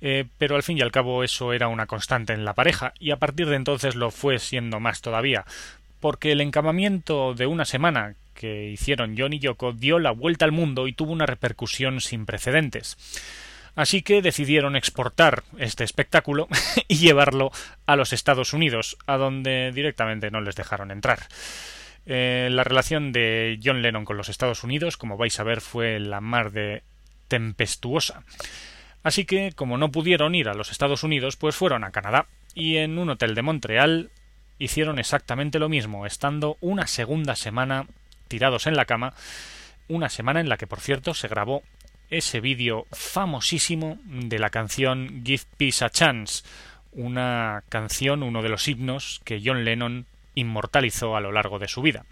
eh, 0.00 0.24
pero 0.38 0.56
al 0.56 0.62
fin 0.62 0.78
y 0.78 0.80
al 0.80 0.92
cabo 0.92 1.22
eso 1.22 1.52
era 1.52 1.68
una 1.68 1.86
constante 1.86 2.32
en 2.32 2.44
la 2.44 2.54
pareja, 2.54 2.92
y 2.98 3.10
a 3.10 3.16
partir 3.16 3.48
de 3.48 3.56
entonces 3.56 3.94
lo 3.94 4.10
fue 4.10 4.38
siendo 4.38 4.80
más 4.80 5.00
todavía, 5.00 5.44
porque 6.00 6.32
el 6.32 6.40
encamamiento 6.40 7.34
de 7.34 7.46
una 7.46 7.64
semana 7.64 8.14
que 8.34 8.70
hicieron 8.70 9.14
John 9.16 9.32
y 9.32 9.38
Yoko 9.38 9.72
dio 9.72 9.98
la 9.98 10.10
vuelta 10.10 10.44
al 10.44 10.52
mundo 10.52 10.88
y 10.88 10.92
tuvo 10.92 11.12
una 11.12 11.26
repercusión 11.26 12.00
sin 12.00 12.26
precedentes. 12.26 12.96
Así 13.76 14.02
que 14.02 14.22
decidieron 14.22 14.76
exportar 14.76 15.42
este 15.58 15.84
espectáculo 15.84 16.48
y 16.88 16.96
llevarlo 16.96 17.50
a 17.86 17.96
los 17.96 18.12
Estados 18.12 18.52
Unidos, 18.52 18.96
a 19.06 19.16
donde 19.16 19.72
directamente 19.72 20.30
no 20.30 20.40
les 20.40 20.54
dejaron 20.54 20.90
entrar. 20.90 21.20
Eh, 22.06 22.48
la 22.50 22.64
relación 22.64 23.12
de 23.12 23.58
John 23.62 23.82
Lennon 23.82 24.04
con 24.04 24.16
los 24.16 24.28
Estados 24.28 24.62
Unidos, 24.62 24.96
como 24.96 25.16
vais 25.16 25.38
a 25.40 25.44
ver, 25.44 25.60
fue 25.60 25.98
la 25.98 26.20
mar 26.20 26.52
de 26.52 26.82
tempestuosa. 27.28 28.22
Así 29.02 29.24
que, 29.24 29.52
como 29.52 29.76
no 29.76 29.90
pudieron 29.90 30.34
ir 30.34 30.48
a 30.48 30.54
los 30.54 30.70
Estados 30.70 31.02
Unidos, 31.02 31.36
pues 31.36 31.56
fueron 31.56 31.84
a 31.84 31.90
Canadá 31.90 32.26
y 32.54 32.76
en 32.76 32.98
un 32.98 33.10
hotel 33.10 33.34
de 33.34 33.42
Montreal 33.42 34.10
hicieron 34.58 34.98
exactamente 34.98 35.58
lo 35.58 35.68
mismo, 35.68 36.06
estando 36.06 36.56
una 36.60 36.86
segunda 36.86 37.36
semana 37.36 37.86
tirados 38.28 38.66
en 38.66 38.76
la 38.76 38.84
cama, 38.84 39.14
una 39.88 40.08
semana 40.08 40.40
en 40.40 40.48
la 40.48 40.56
que, 40.56 40.66
por 40.66 40.80
cierto, 40.80 41.12
se 41.12 41.28
grabó 41.28 41.62
ese 42.10 42.40
vídeo 42.40 42.86
famosísimo 42.92 43.98
de 44.04 44.38
la 44.38 44.50
canción 44.50 45.22
Give 45.24 45.42
Peace 45.56 45.84
a 45.84 45.90
Chance, 45.90 46.44
una 46.92 47.62
canción, 47.68 48.22
uno 48.22 48.42
de 48.42 48.48
los 48.48 48.68
himnos 48.68 49.20
que 49.24 49.40
John 49.44 49.64
Lennon 49.64 50.06
inmortalizó 50.34 51.16
a 51.16 51.20
lo 51.20 51.32
largo 51.32 51.58
de 51.58 51.68
su 51.68 51.82
vida 51.82 52.04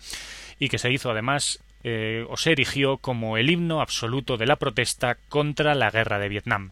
y 0.59 0.69
que 0.69 0.79
se 0.79 0.93
hizo 0.93 1.11
además 1.11 1.61
eh, 1.85 2.25
o 2.29 2.37
se 2.37 2.53
erigió 2.53 2.99
como 2.99 3.37
el 3.37 3.51
himno 3.51 3.81
absoluto 3.81 4.37
de 4.37 4.47
la 4.47 4.57
protesta 4.57 5.17
contra 5.29 5.75
la 5.75 5.91
guerra 5.91 6.19
de 6.19 6.29
Vietnam. 6.29 6.71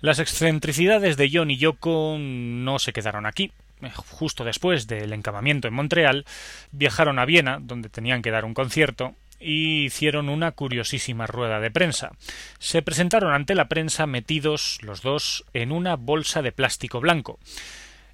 Las 0.00 0.18
excentricidades 0.18 1.16
de 1.16 1.30
John 1.32 1.50
y 1.50 1.58
Yoko 1.58 2.16
no 2.18 2.78
se 2.78 2.92
quedaron 2.92 3.26
aquí. 3.26 3.52
Justo 3.90 4.44
después 4.44 4.86
del 4.86 5.12
encamamiento 5.12 5.68
en 5.68 5.74
Montreal, 5.74 6.24
viajaron 6.72 7.18
a 7.18 7.24
Viena, 7.24 7.58
donde 7.60 7.88
tenían 7.88 8.22
que 8.22 8.30
dar 8.30 8.44
un 8.44 8.54
concierto, 8.54 9.14
y 9.40 9.84
hicieron 9.84 10.28
una 10.28 10.52
curiosísima 10.52 11.26
rueda 11.26 11.60
de 11.60 11.70
prensa. 11.70 12.12
Se 12.58 12.82
presentaron 12.82 13.32
ante 13.32 13.54
la 13.54 13.68
prensa 13.68 14.06
metidos 14.06 14.78
los 14.82 15.02
dos 15.02 15.44
en 15.52 15.72
una 15.72 15.96
bolsa 15.96 16.40
de 16.42 16.52
plástico 16.52 17.00
blanco. 17.00 17.38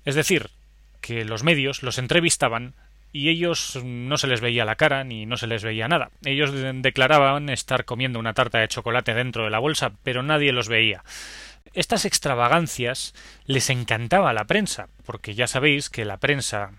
Es 0.04 0.14
decir, 0.14 0.50
que 1.00 1.24
los 1.24 1.44
medios 1.44 1.82
los 1.82 1.98
entrevistaban 1.98 2.74
y 3.12 3.28
ellos 3.28 3.78
no 3.84 4.16
se 4.18 4.28
les 4.28 4.40
veía 4.40 4.64
la 4.64 4.76
cara 4.76 5.04
ni 5.04 5.26
no 5.26 5.36
se 5.36 5.46
les 5.46 5.64
veía 5.64 5.88
nada. 5.88 6.10
Ellos 6.24 6.52
declaraban 6.82 7.48
estar 7.48 7.84
comiendo 7.84 8.18
una 8.18 8.34
tarta 8.34 8.58
de 8.58 8.68
chocolate 8.68 9.14
dentro 9.14 9.44
de 9.44 9.50
la 9.50 9.58
bolsa, 9.58 9.92
pero 10.02 10.22
nadie 10.22 10.52
los 10.52 10.68
veía. 10.68 11.02
Estas 11.72 12.04
extravagancias 12.04 13.14
les 13.46 13.70
encantaba 13.70 14.30
a 14.30 14.34
la 14.34 14.44
prensa, 14.44 14.88
porque 15.06 15.34
ya 15.34 15.46
sabéis 15.46 15.88
que 15.88 16.04
la 16.04 16.16
prensa 16.16 16.72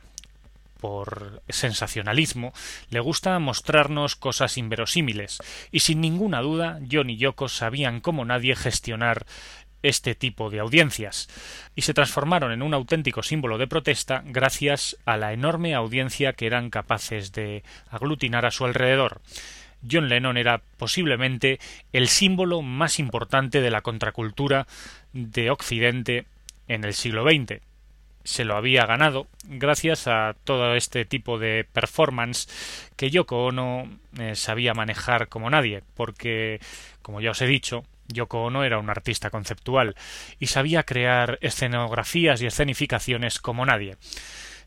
por 0.81 1.43
sensacionalismo, 1.47 2.53
le 2.89 2.99
gusta 2.99 3.37
mostrarnos 3.39 4.15
cosas 4.15 4.57
inverosímiles, 4.57 5.37
y 5.71 5.81
sin 5.81 6.01
ninguna 6.01 6.41
duda 6.41 6.79
John 6.91 7.09
y 7.09 7.17
Yoko 7.17 7.47
sabían 7.47 8.01
como 8.01 8.25
nadie 8.25 8.55
gestionar 8.55 9.25
este 9.83 10.13
tipo 10.15 10.49
de 10.49 10.59
audiencias, 10.59 11.29
y 11.75 11.83
se 11.83 11.93
transformaron 11.93 12.51
en 12.51 12.61
un 12.61 12.73
auténtico 12.73 13.23
símbolo 13.23 13.57
de 13.57 13.67
protesta 13.67 14.23
gracias 14.25 14.97
a 15.05 15.17
la 15.17 15.33
enorme 15.33 15.73
audiencia 15.75 16.33
que 16.33 16.47
eran 16.47 16.69
capaces 16.69 17.31
de 17.31 17.63
aglutinar 17.89 18.45
a 18.45 18.51
su 18.51 18.65
alrededor. 18.65 19.21
John 19.89 20.09
Lennon 20.09 20.37
era 20.37 20.61
posiblemente 20.77 21.59
el 21.93 22.07
símbolo 22.07 22.61
más 22.61 22.99
importante 22.99 23.61
de 23.61 23.71
la 23.71 23.81
contracultura 23.81 24.67
de 25.13 25.49
Occidente 25.49 26.25
en 26.67 26.83
el 26.83 26.93
siglo 26.93 27.23
XX. 27.23 27.61
Se 28.23 28.45
lo 28.45 28.55
había 28.55 28.85
ganado 28.85 29.27
gracias 29.45 30.07
a 30.07 30.35
todo 30.43 30.75
este 30.75 31.05
tipo 31.05 31.39
de 31.39 31.65
performance 31.71 32.47
que 32.95 33.09
Yoko 33.09 33.45
Ono 33.45 33.89
eh, 34.19 34.35
sabía 34.35 34.73
manejar 34.73 35.27
como 35.27 35.49
nadie, 35.49 35.81
porque, 35.95 36.59
como 37.01 37.19
ya 37.19 37.31
os 37.31 37.41
he 37.41 37.47
dicho, 37.47 37.83
Yoko 38.07 38.43
Ono 38.43 38.63
era 38.63 38.77
un 38.77 38.89
artista 38.89 39.31
conceptual 39.31 39.95
y 40.39 40.47
sabía 40.47 40.83
crear 40.83 41.39
escenografías 41.41 42.41
y 42.41 42.45
escenificaciones 42.45 43.39
como 43.39 43.65
nadie. 43.65 43.97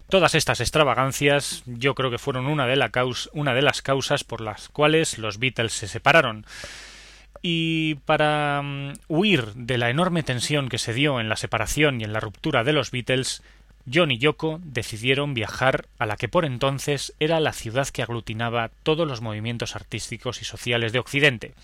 Todas 0.08 0.34
estas 0.34 0.60
extravagancias 0.60 1.62
yo 1.66 1.94
creo 1.94 2.10
que 2.10 2.18
fueron 2.18 2.46
una 2.46 2.66
de, 2.66 2.76
las 2.76 3.82
causas 3.82 4.24
por 4.24 4.40
las 4.40 4.68
cuales 4.68 5.18
los 5.18 5.38
Beatles 5.38 5.72
se 5.72 5.88
separaron. 5.88 6.44
Y 7.42 7.96
para 8.06 8.62
mm, 8.62 8.92
huir 9.08 9.52
de 9.54 9.78
la 9.78 9.90
enorme 9.90 10.22
tensión 10.22 10.68
que 10.68 10.78
se 10.78 10.94
dio 10.94 11.20
en 11.20 11.28
la 11.28 11.36
separación 11.36 12.00
y 12.00 12.04
en 12.04 12.12
la 12.12 12.20
ruptura 12.20 12.64
de 12.64 12.72
los 12.72 12.90
Beatles, 12.90 13.42
John 13.92 14.10
y 14.10 14.18
Yoko 14.18 14.60
decidieron 14.62 15.34
viajar 15.34 15.86
a 15.98 16.06
la 16.06 16.16
que 16.16 16.28
por 16.28 16.44
entonces 16.44 17.14
era 17.18 17.40
la 17.40 17.52
ciudad 17.52 17.88
que 17.88 18.02
aglutinaba 18.02 18.70
todos 18.82 19.06
los 19.06 19.20
movimientos 19.20 19.76
artísticos 19.76 20.40
y 20.40 20.44
sociales 20.44 20.92
de 20.92 21.00
Occidente. 21.00 21.54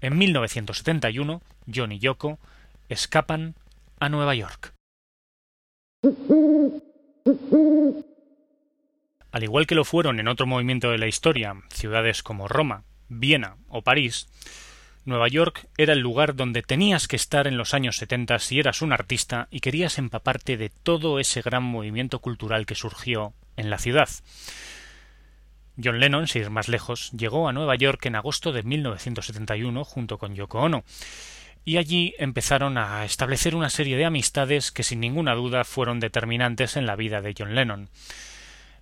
En 0.00 0.18
1971, 0.18 1.40
John 1.72 1.92
y 1.92 1.98
Yoko 2.00 2.38
escapan 2.88 3.54
a 4.00 4.08
Nueva 4.08 4.34
York. 4.34 4.72
Al 9.30 9.42
igual 9.42 9.66
que 9.66 9.74
lo 9.74 9.84
fueron 9.84 10.20
en 10.20 10.28
otro 10.28 10.46
movimiento 10.46 10.90
de 10.90 10.98
la 10.98 11.06
historia, 11.06 11.54
ciudades 11.72 12.22
como 12.22 12.48
Roma, 12.48 12.84
Viena 13.08 13.56
o 13.68 13.82
París, 13.82 14.28
Nueva 15.04 15.26
York 15.26 15.68
era 15.76 15.94
el 15.94 15.98
lugar 15.98 16.36
donde 16.36 16.62
tenías 16.62 17.08
que 17.08 17.16
estar 17.16 17.48
en 17.48 17.56
los 17.56 17.74
años 17.74 17.96
70 17.96 18.38
si 18.38 18.60
eras 18.60 18.82
un 18.82 18.92
artista 18.92 19.48
y 19.50 19.58
querías 19.58 19.98
empaparte 19.98 20.56
de 20.56 20.68
todo 20.68 21.18
ese 21.18 21.42
gran 21.42 21.64
movimiento 21.64 22.20
cultural 22.20 22.66
que 22.66 22.76
surgió 22.76 23.34
en 23.56 23.68
la 23.68 23.78
ciudad. 23.78 24.08
John 25.82 25.98
Lennon, 25.98 26.28
sin 26.28 26.42
ir 26.42 26.50
más 26.50 26.68
lejos, 26.68 27.10
llegó 27.12 27.48
a 27.48 27.52
Nueva 27.52 27.74
York 27.74 28.04
en 28.06 28.14
agosto 28.14 28.52
de 28.52 28.62
1971 28.62 29.84
junto 29.84 30.18
con 30.18 30.34
Yoko 30.34 30.60
Ono, 30.60 30.84
y 31.64 31.76
allí 31.76 32.14
empezaron 32.18 32.78
a 32.78 33.04
establecer 33.04 33.54
una 33.54 33.70
serie 33.70 33.96
de 33.96 34.04
amistades 34.04 34.72
que 34.72 34.82
sin 34.82 35.00
ninguna 35.00 35.34
duda 35.34 35.64
fueron 35.64 36.00
determinantes 36.00 36.76
en 36.76 36.86
la 36.86 36.96
vida 36.96 37.20
de 37.20 37.34
John 37.36 37.54
Lennon. 37.54 37.88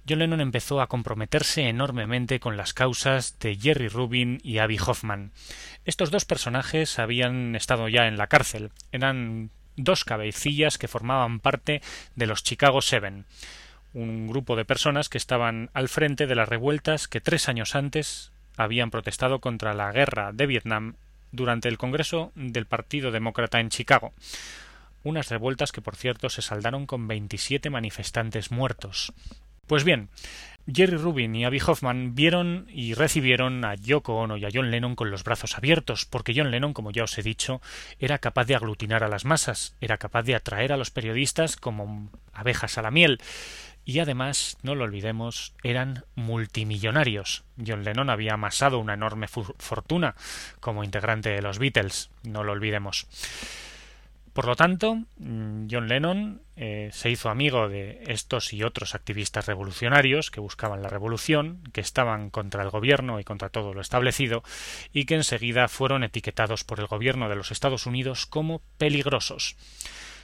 John 0.08 0.20
Lennon 0.20 0.40
empezó 0.40 0.80
a 0.80 0.88
comprometerse 0.88 1.68
enormemente 1.68 2.40
con 2.40 2.56
las 2.56 2.72
causas 2.72 3.38
de 3.38 3.56
Jerry 3.56 3.88
Rubin 3.88 4.40
y 4.42 4.58
Abby 4.58 4.78
Hoffman. 4.78 5.32
Estos 5.84 6.10
dos 6.10 6.24
personajes 6.24 6.98
habían 6.98 7.54
estado 7.54 7.88
ya 7.88 8.06
en 8.06 8.16
la 8.16 8.26
cárcel, 8.26 8.70
eran 8.92 9.50
dos 9.76 10.04
cabecillas 10.04 10.78
que 10.78 10.88
formaban 10.88 11.40
parte 11.40 11.82
de 12.16 12.26
los 12.26 12.42
Chicago 12.42 12.82
Seven 12.82 13.26
un 13.92 14.28
grupo 14.28 14.56
de 14.56 14.64
personas 14.64 15.08
que 15.08 15.18
estaban 15.18 15.70
al 15.74 15.88
frente 15.88 16.26
de 16.26 16.34
las 16.34 16.48
revueltas 16.48 17.08
que 17.08 17.20
tres 17.20 17.48
años 17.48 17.74
antes 17.74 18.32
habían 18.56 18.90
protestado 18.90 19.40
contra 19.40 19.74
la 19.74 19.90
guerra 19.92 20.32
de 20.32 20.46
Vietnam 20.46 20.94
durante 21.32 21.68
el 21.68 21.78
Congreso 21.78 22.32
del 22.34 22.66
Partido 22.66 23.10
Demócrata 23.10 23.60
en 23.60 23.70
Chicago. 23.70 24.12
Unas 25.02 25.30
revueltas 25.30 25.72
que, 25.72 25.80
por 25.80 25.96
cierto, 25.96 26.28
se 26.28 26.42
saldaron 26.42 26.86
con 26.86 27.08
27 27.08 27.70
manifestantes 27.70 28.50
muertos. 28.50 29.12
Pues 29.66 29.84
bien, 29.84 30.08
Jerry 30.66 30.96
Rubin 30.96 31.34
y 31.34 31.44
Abby 31.44 31.60
Hoffman 31.64 32.14
vieron 32.14 32.66
y 32.68 32.94
recibieron 32.94 33.64
a 33.64 33.74
Yoko 33.76 34.16
Ono 34.16 34.36
y 34.36 34.44
a 34.44 34.50
John 34.52 34.70
Lennon 34.70 34.96
con 34.96 35.10
los 35.10 35.24
brazos 35.24 35.56
abiertos, 35.56 36.04
porque 36.04 36.34
John 36.36 36.50
Lennon, 36.50 36.74
como 36.74 36.90
ya 36.90 37.04
os 37.04 37.16
he 37.18 37.22
dicho, 37.22 37.60
era 37.98 38.18
capaz 38.18 38.46
de 38.46 38.56
aglutinar 38.56 39.04
a 39.04 39.08
las 39.08 39.24
masas, 39.24 39.76
era 39.80 39.96
capaz 39.96 40.24
de 40.24 40.34
atraer 40.34 40.72
a 40.72 40.76
los 40.76 40.90
periodistas 40.90 41.56
como 41.56 42.10
abejas 42.32 42.78
a 42.78 42.82
la 42.82 42.90
miel, 42.90 43.20
y 43.84 43.98
además, 43.98 44.56
no 44.62 44.74
lo 44.74 44.84
olvidemos, 44.84 45.54
eran 45.62 46.04
multimillonarios. 46.14 47.44
John 47.64 47.84
Lennon 47.84 48.10
había 48.10 48.34
amasado 48.34 48.78
una 48.78 48.94
enorme 48.94 49.28
fortuna 49.28 50.14
como 50.60 50.84
integrante 50.84 51.30
de 51.30 51.42
los 51.42 51.58
Beatles, 51.58 52.10
no 52.22 52.44
lo 52.44 52.52
olvidemos. 52.52 53.06
Por 54.32 54.46
lo 54.46 54.54
tanto, 54.54 54.94
mm, 55.18 55.66
John 55.70 55.88
Lennon 55.88 56.42
eh, 56.56 56.90
se 56.92 57.10
hizo 57.10 57.30
amigo 57.30 57.68
de 57.68 58.04
estos 58.06 58.52
y 58.52 58.62
otros 58.62 58.94
activistas 58.94 59.46
revolucionarios 59.46 60.30
que 60.30 60.40
buscaban 60.40 60.82
la 60.82 60.88
revolución, 60.88 61.60
que 61.72 61.80
estaban 61.80 62.30
contra 62.30 62.62
el 62.62 62.70
gobierno 62.70 63.18
y 63.18 63.24
contra 63.24 63.48
todo 63.48 63.74
lo 63.74 63.80
establecido, 63.80 64.44
y 64.92 65.04
que 65.04 65.16
enseguida 65.16 65.66
fueron 65.68 66.04
etiquetados 66.04 66.62
por 66.62 66.78
el 66.78 66.86
gobierno 66.86 67.28
de 67.28 67.36
los 67.36 67.50
Estados 67.50 67.86
Unidos 67.86 68.24
como 68.24 68.62
peligrosos. 68.78 69.56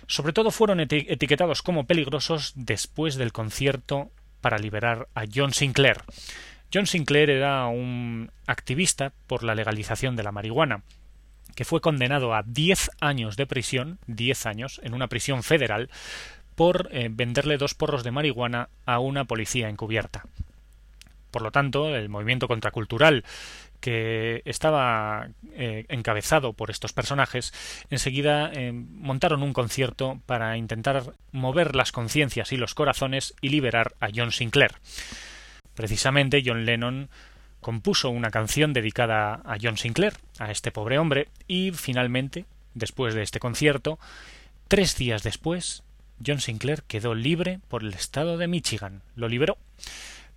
Sobre 0.06 0.32
todo 0.32 0.50
fueron 0.50 0.80
etiquetados 0.80 1.62
como 1.62 1.86
peligrosos 1.86 2.52
después 2.54 3.16
del 3.16 3.32
concierto 3.32 4.10
para 4.40 4.58
liberar 4.58 5.08
a 5.14 5.24
John 5.32 5.52
Sinclair. 5.52 6.02
John 6.72 6.86
Sinclair 6.86 7.30
era 7.30 7.66
un 7.66 8.30
activista 8.46 9.12
por 9.26 9.42
la 9.42 9.54
legalización 9.54 10.14
de 10.16 10.22
la 10.22 10.32
marihuana, 10.32 10.82
que 11.54 11.64
fue 11.64 11.80
condenado 11.80 12.34
a 12.34 12.42
10 12.44 12.90
años 13.00 13.36
de 13.36 13.46
prisión, 13.46 13.98
10 14.06 14.46
años, 14.46 14.80
en 14.84 14.94
una 14.94 15.08
prisión 15.08 15.42
federal, 15.42 15.88
por 16.54 16.88
eh, 16.90 17.08
venderle 17.10 17.58
dos 17.58 17.74
porros 17.74 18.04
de 18.04 18.10
marihuana 18.10 18.68
a 18.84 18.98
una 18.98 19.24
policía 19.24 19.68
encubierta. 19.68 20.24
Por 21.30 21.42
lo 21.42 21.50
tanto, 21.50 21.94
el 21.94 22.08
movimiento 22.08 22.48
contracultural 22.48 23.24
que 23.80 24.42
estaba 24.44 25.28
eh, 25.52 25.84
encabezado 25.88 26.52
por 26.52 26.70
estos 26.70 26.92
personajes, 26.92 27.52
enseguida 27.90 28.50
eh, 28.52 28.72
montaron 28.72 29.42
un 29.42 29.52
concierto 29.52 30.20
para 30.26 30.56
intentar 30.56 31.14
mover 31.32 31.76
las 31.76 31.92
conciencias 31.92 32.52
y 32.52 32.56
los 32.56 32.74
corazones 32.74 33.34
y 33.40 33.50
liberar 33.50 33.94
a 34.00 34.08
John 34.14 34.32
Sinclair. 34.32 34.72
Precisamente 35.74 36.42
John 36.44 36.64
Lennon 36.64 37.10
compuso 37.60 38.10
una 38.10 38.30
canción 38.30 38.72
dedicada 38.72 39.42
a 39.44 39.56
John 39.60 39.76
Sinclair, 39.76 40.14
a 40.38 40.50
este 40.50 40.70
pobre 40.70 40.98
hombre, 40.98 41.28
y 41.48 41.72
finalmente, 41.72 42.44
después 42.74 43.14
de 43.14 43.22
este 43.22 43.40
concierto, 43.40 43.98
tres 44.68 44.96
días 44.96 45.22
después, 45.22 45.82
John 46.24 46.40
Sinclair 46.40 46.82
quedó 46.84 47.14
libre 47.14 47.60
por 47.68 47.82
el 47.82 47.92
estado 47.94 48.38
de 48.38 48.46
Michigan. 48.46 49.02
Lo 49.16 49.28
liberó. 49.28 49.58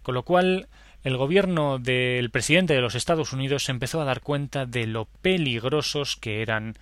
Con 0.02 0.16
lo 0.16 0.24
cual, 0.24 0.68
el 1.04 1.18
gobierno 1.18 1.80
del 1.80 2.30
presidente 2.30 2.74
de 2.74 2.82
los 2.82 2.96
Estados 2.96 3.34
Unidos 3.34 3.70
empezó 3.70 4.02
a 4.02 4.06
dar 4.06 4.22
cuenta 4.22 4.66
de 4.66 4.86
lo 4.86 5.06
peligrosos 5.22 6.16
que 6.16 6.42
eran 6.42 6.76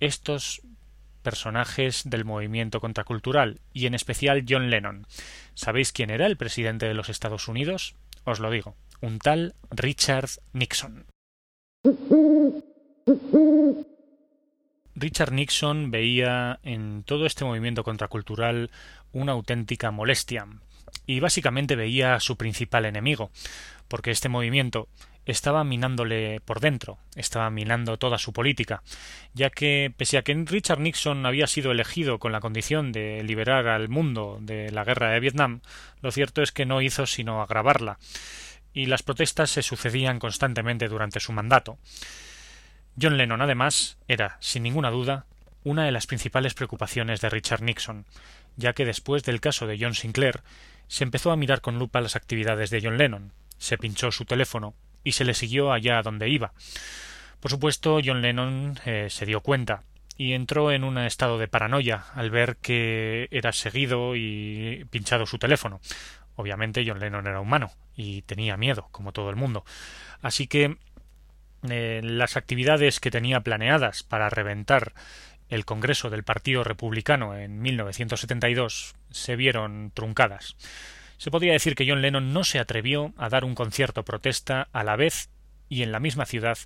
estos 0.00 0.62
personajes 1.22 2.02
del 2.04 2.24
movimiento 2.24 2.80
contracultural, 2.80 3.60
y 3.72 3.86
en 3.86 3.94
especial 3.94 4.44
John 4.48 4.70
Lennon. 4.70 5.06
¿Sabéis 5.54 5.92
quién 5.92 6.10
era 6.10 6.26
el 6.26 6.36
presidente 6.36 6.86
de 6.86 6.94
los 6.94 7.08
Estados 7.08 7.48
Unidos? 7.48 7.94
Os 8.24 8.40
lo 8.40 8.50
digo, 8.50 8.74
un 9.00 9.18
tal 9.18 9.54
Richard 9.70 10.28
Nixon. 10.52 11.06
Richard 14.94 15.32
Nixon 15.32 15.90
veía 15.90 16.58
en 16.62 17.02
todo 17.04 17.26
este 17.26 17.44
movimiento 17.44 17.84
contracultural 17.84 18.70
una 19.12 19.32
auténtica 19.32 19.90
molestia, 19.90 20.46
y 21.06 21.20
básicamente 21.20 21.76
veía 21.76 22.14
a 22.14 22.20
su 22.20 22.36
principal 22.36 22.84
enemigo, 22.84 23.30
porque 23.88 24.10
este 24.10 24.28
movimiento 24.28 24.88
estaba 25.24 25.62
minándole 25.64 26.40
por 26.40 26.60
dentro, 26.60 26.98
estaba 27.14 27.48
minando 27.50 27.96
toda 27.96 28.18
su 28.18 28.32
política, 28.32 28.82
ya 29.34 29.50
que 29.50 29.92
pese 29.96 30.18
a 30.18 30.22
que 30.22 30.34
Richard 30.34 30.80
Nixon 30.80 31.24
había 31.26 31.46
sido 31.46 31.70
elegido 31.70 32.18
con 32.18 32.32
la 32.32 32.40
condición 32.40 32.92
de 32.92 33.22
liberar 33.22 33.68
al 33.68 33.88
mundo 33.88 34.38
de 34.40 34.70
la 34.72 34.84
guerra 34.84 35.10
de 35.10 35.20
Vietnam, 35.20 35.60
lo 36.00 36.10
cierto 36.10 36.42
es 36.42 36.50
que 36.50 36.66
no 36.66 36.82
hizo 36.82 37.06
sino 37.06 37.42
agravarla, 37.42 37.98
y 38.74 38.86
las 38.86 39.02
protestas 39.02 39.50
se 39.50 39.62
sucedían 39.62 40.18
constantemente 40.18 40.88
durante 40.88 41.20
su 41.20 41.32
mandato. 41.32 41.78
John 43.00 43.16
Lennon, 43.16 43.42
además, 43.42 43.98
era, 44.08 44.36
sin 44.40 44.62
ninguna 44.62 44.90
duda, 44.90 45.26
una 45.64 45.84
de 45.84 45.92
las 45.92 46.06
principales 46.06 46.54
preocupaciones 46.54 47.20
de 47.20 47.30
Richard 47.30 47.62
Nixon, 47.62 48.06
ya 48.56 48.72
que 48.72 48.84
después 48.84 49.22
del 49.22 49.40
caso 49.40 49.66
de 49.66 49.78
John 49.80 49.94
Sinclair 49.94 50.40
se 50.88 51.04
empezó 51.04 51.30
a 51.30 51.36
mirar 51.36 51.60
con 51.60 51.78
lupa 51.78 52.00
las 52.00 52.16
actividades 52.16 52.70
de 52.70 52.80
John 52.82 52.98
Lennon, 52.98 53.32
se 53.58 53.78
pinchó 53.78 54.10
su 54.10 54.24
teléfono 54.24 54.74
y 55.04 55.12
se 55.12 55.24
le 55.24 55.34
siguió 55.34 55.72
allá 55.72 55.98
a 55.98 56.02
donde 56.02 56.28
iba. 56.28 56.52
Por 57.40 57.50
supuesto, 57.50 58.00
John 58.04 58.22
Lennon 58.22 58.78
eh, 58.84 59.08
se 59.10 59.26
dio 59.26 59.40
cuenta 59.40 59.82
y 60.16 60.32
entró 60.32 60.70
en 60.70 60.84
un 60.84 60.98
estado 60.98 61.38
de 61.38 61.48
paranoia 61.48 62.04
al 62.14 62.30
ver 62.30 62.56
que 62.56 63.28
era 63.30 63.52
seguido 63.52 64.14
y 64.14 64.86
pinchado 64.90 65.26
su 65.26 65.38
teléfono. 65.38 65.80
Obviamente 66.36 66.84
John 66.86 67.00
Lennon 67.00 67.26
era 67.26 67.40
humano 67.40 67.70
y 67.96 68.22
tenía 68.22 68.56
miedo, 68.56 68.88
como 68.90 69.12
todo 69.12 69.30
el 69.30 69.36
mundo. 69.36 69.64
Así 70.20 70.46
que 70.46 70.76
eh, 71.68 72.00
las 72.02 72.36
actividades 72.36 73.00
que 73.00 73.10
tenía 73.10 73.40
planeadas 73.40 74.02
para 74.02 74.30
reventar 74.30 74.94
el 75.52 75.66
Congreso 75.66 76.08
del 76.08 76.24
Partido 76.24 76.64
Republicano 76.64 77.36
en 77.36 77.60
1972 77.60 78.94
se 79.10 79.36
vieron 79.36 79.90
truncadas. 79.92 80.56
Se 81.18 81.30
podría 81.30 81.52
decir 81.52 81.74
que 81.74 81.86
John 81.86 82.00
Lennon 82.00 82.32
no 82.32 82.42
se 82.42 82.58
atrevió 82.58 83.12
a 83.18 83.28
dar 83.28 83.44
un 83.44 83.54
concierto 83.54 84.02
protesta 84.02 84.68
a 84.72 84.82
la 84.82 84.96
vez 84.96 85.28
y 85.68 85.82
en 85.82 85.92
la 85.92 86.00
misma 86.00 86.24
ciudad 86.24 86.56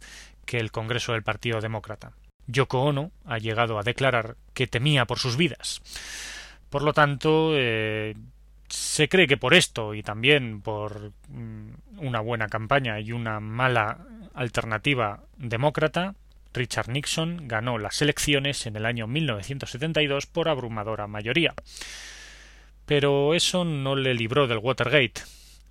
que 0.44 0.58
el 0.58 0.70
Congreso 0.70 1.12
del 1.12 1.24
Partido 1.24 1.60
Demócrata. 1.60 2.12
Yoko 2.46 2.80
Ono 2.82 3.10
ha 3.24 3.38
llegado 3.38 3.80
a 3.80 3.82
declarar 3.82 4.36
que 4.54 4.68
temía 4.68 5.04
por 5.04 5.18
sus 5.18 5.36
vidas. 5.36 5.82
Por 6.70 6.82
lo 6.82 6.92
tanto, 6.92 7.50
eh, 7.54 8.14
se 8.68 9.08
cree 9.08 9.26
que 9.26 9.36
por 9.36 9.54
esto 9.54 9.94
y 9.94 10.04
también 10.04 10.62
por 10.62 11.10
mm, 11.28 11.70
una 11.98 12.20
buena 12.20 12.46
campaña 12.46 13.00
y 13.00 13.10
una 13.10 13.40
mala 13.40 13.98
alternativa 14.32 15.24
demócrata, 15.38 16.14
Richard 16.56 16.88
Nixon 16.88 17.46
ganó 17.46 17.78
las 17.78 18.02
elecciones 18.02 18.66
en 18.66 18.76
el 18.76 18.86
año 18.86 19.06
1972 19.06 20.26
por 20.26 20.48
abrumadora 20.48 21.06
mayoría. 21.06 21.54
Pero 22.86 23.34
eso 23.34 23.64
no 23.64 23.96
le 23.96 24.14
libró 24.14 24.46
del 24.46 24.58
Watergate, 24.58 25.22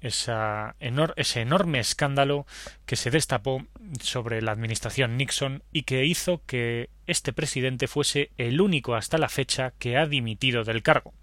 ese 0.01 1.42
enorme 1.42 1.80
escándalo 1.80 2.46
que 2.86 2.96
se 2.96 3.10
destapó 3.10 3.65
sobre 4.01 4.42
la 4.42 4.51
administración 4.51 5.18
Nixon 5.18 5.63
y 5.72 5.84
que 5.84 6.06
hizo 6.06 6.42
que 6.46 6.89
este 7.08 7.34
presidente 7.34 7.88
fuese 7.88 8.32
el 8.38 8.62
único 8.62 8.96
hasta 8.96 9.18
la 9.18 9.30
fecha 9.30 9.74
que 9.80 9.98
ha 9.98 10.06
dimitido 10.06 10.63
del 10.63 10.84
cargo. 10.84 11.13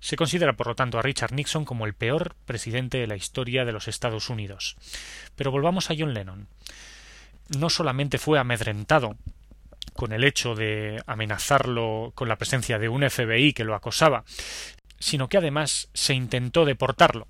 Se 0.00 0.16
considera, 0.16 0.52
por 0.52 0.66
lo 0.66 0.74
tanto, 0.74 0.98
a 0.98 1.02
Richard 1.02 1.32
Nixon 1.32 1.64
como 1.64 1.86
el 1.86 1.94
peor 1.94 2.36
presidente 2.44 2.98
de 2.98 3.06
la 3.06 3.16
historia 3.16 3.64
de 3.64 3.72
los 3.72 3.88
Estados 3.88 4.28
Unidos. 4.28 4.76
Pero 5.34 5.50
volvamos 5.50 5.90
a 5.90 5.94
John 5.98 6.12
Lennon. 6.12 6.48
No 7.56 7.70
solamente 7.70 8.18
fue 8.18 8.38
amedrentado 8.38 9.16
con 9.94 10.12
el 10.12 10.24
hecho 10.24 10.54
de 10.54 11.02
amenazarlo 11.06 12.12
con 12.14 12.28
la 12.28 12.36
presencia 12.36 12.78
de 12.78 12.88
un 12.88 13.08
FBI 13.08 13.52
que 13.52 13.64
lo 13.64 13.74
acosaba, 13.74 14.24
sino 14.98 15.28
que 15.28 15.38
además 15.38 15.88
se 15.94 16.14
intentó 16.14 16.64
deportarlo. 16.64 17.28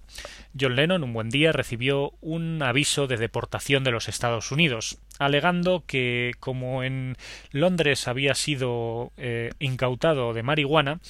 John 0.58 0.76
Lennon 0.76 1.04
un 1.04 1.12
buen 1.12 1.30
día 1.30 1.52
recibió 1.52 2.12
un 2.20 2.62
aviso 2.62 3.06
de 3.06 3.16
deportación 3.16 3.84
de 3.84 3.90
los 3.90 4.08
Estados 4.08 4.52
Unidos, 4.52 4.98
alegando 5.18 5.84
que 5.86 6.32
como 6.40 6.82
en 6.82 7.16
Londres 7.50 8.08
había 8.08 8.34
sido 8.34 9.12
eh, 9.16 9.50
incautado 9.58 10.32
de 10.32 10.42
marihuana, 10.42 11.00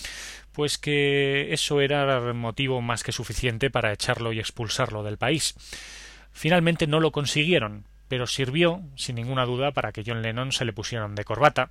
pues 0.52 0.78
que 0.78 1.52
eso 1.52 1.80
era 1.80 2.32
motivo 2.32 2.80
más 2.80 3.02
que 3.02 3.12
suficiente 3.12 3.70
para 3.70 3.92
echarlo 3.92 4.32
y 4.32 4.40
expulsarlo 4.40 5.02
del 5.02 5.18
país. 5.18 5.54
Finalmente 6.32 6.86
no 6.86 7.00
lo 7.00 7.12
consiguieron, 7.12 7.84
pero 8.08 8.26
sirvió, 8.26 8.82
sin 8.96 9.16
ninguna 9.16 9.44
duda, 9.44 9.72
para 9.72 9.92
que 9.92 10.02
John 10.06 10.22
Lennon 10.22 10.52
se 10.52 10.64
le 10.64 10.72
pusieran 10.72 11.14
de 11.14 11.24
corbata 11.24 11.70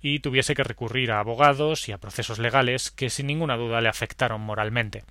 y 0.00 0.20
tuviese 0.20 0.54
que 0.54 0.64
recurrir 0.64 1.12
a 1.12 1.20
abogados 1.20 1.88
y 1.88 1.92
a 1.92 1.98
procesos 1.98 2.38
legales 2.38 2.90
que 2.90 3.10
sin 3.10 3.26
ninguna 3.26 3.56
duda 3.56 3.80
le 3.80 3.88
afectaron 3.88 4.40
moralmente. 4.40 5.04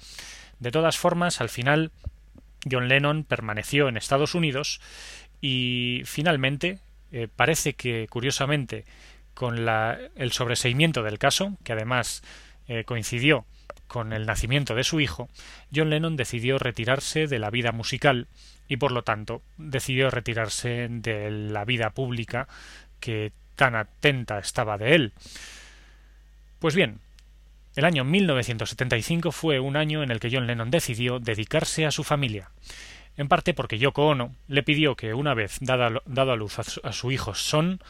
De 0.60 0.72
todas 0.72 0.98
formas, 0.98 1.42
al 1.42 1.50
final, 1.50 1.92
John 2.70 2.88
Lennon 2.88 3.24
permaneció 3.24 3.88
en 3.88 3.98
Estados 3.98 4.36
Unidos 4.36 4.80
y 5.42 6.04
finalmente 6.06 6.80
eh, 7.12 7.28
parece 7.36 7.74
que, 7.74 8.08
curiosamente, 8.10 8.86
con 9.34 9.66
la, 9.66 9.98
el 10.16 10.32
sobreseimiento 10.32 11.04
del 11.04 11.18
caso, 11.18 11.58
que 11.64 11.74
además 11.74 12.24
eh, 12.68 12.84
coincidió 12.86 13.46
con 13.88 14.14
el 14.14 14.26
nacimiento 14.26 14.76
de 14.76 14.84
su 14.84 15.00
hijo, 15.02 15.30
John 15.76 15.90
Lennon 15.90 16.16
decidió 16.16 16.58
retirarse 16.58 17.28
de 17.28 17.40
la 17.40 17.50
vida 17.50 17.72
musical 17.72 18.28
y 18.72 18.78
por 18.78 18.94
lo 18.94 19.04
tanto 19.04 19.42
decidió 19.58 20.10
retirarse 20.10 20.88
de 20.90 21.30
la 21.30 21.66
vida 21.66 21.90
pública 21.90 22.48
que 23.02 23.34
tan 23.58 23.76
atenta 23.76 24.40
estaba 24.40 24.78
de 24.78 24.96
él. 24.96 25.14
Pues 26.60 26.74
bien, 26.74 27.02
el 27.76 27.84
año 27.84 28.06
1975 28.06 29.34
fue 29.34 29.60
un 29.60 29.76
año 29.76 30.04
en 30.04 30.10
el 30.10 30.22
que 30.22 30.30
John 30.32 30.48
Lennon 30.48 30.72
decidió 30.72 31.20
dedicarse 31.20 31.86
a 31.86 31.92
su 31.92 32.06
familia, 32.06 32.52
en 33.18 33.28
parte 33.28 33.54
porque 33.54 33.78
Yoko 33.78 34.08
Ono 34.08 34.34
le 34.48 34.64
pidió 34.64 34.96
que 34.96 35.14
una 35.14 35.34
vez 35.34 35.58
dado 35.60 36.32
a 36.32 36.36
luz 36.38 36.58
a 36.58 36.94
su 36.94 37.12
hijo 37.12 37.36
Son, 37.36 37.82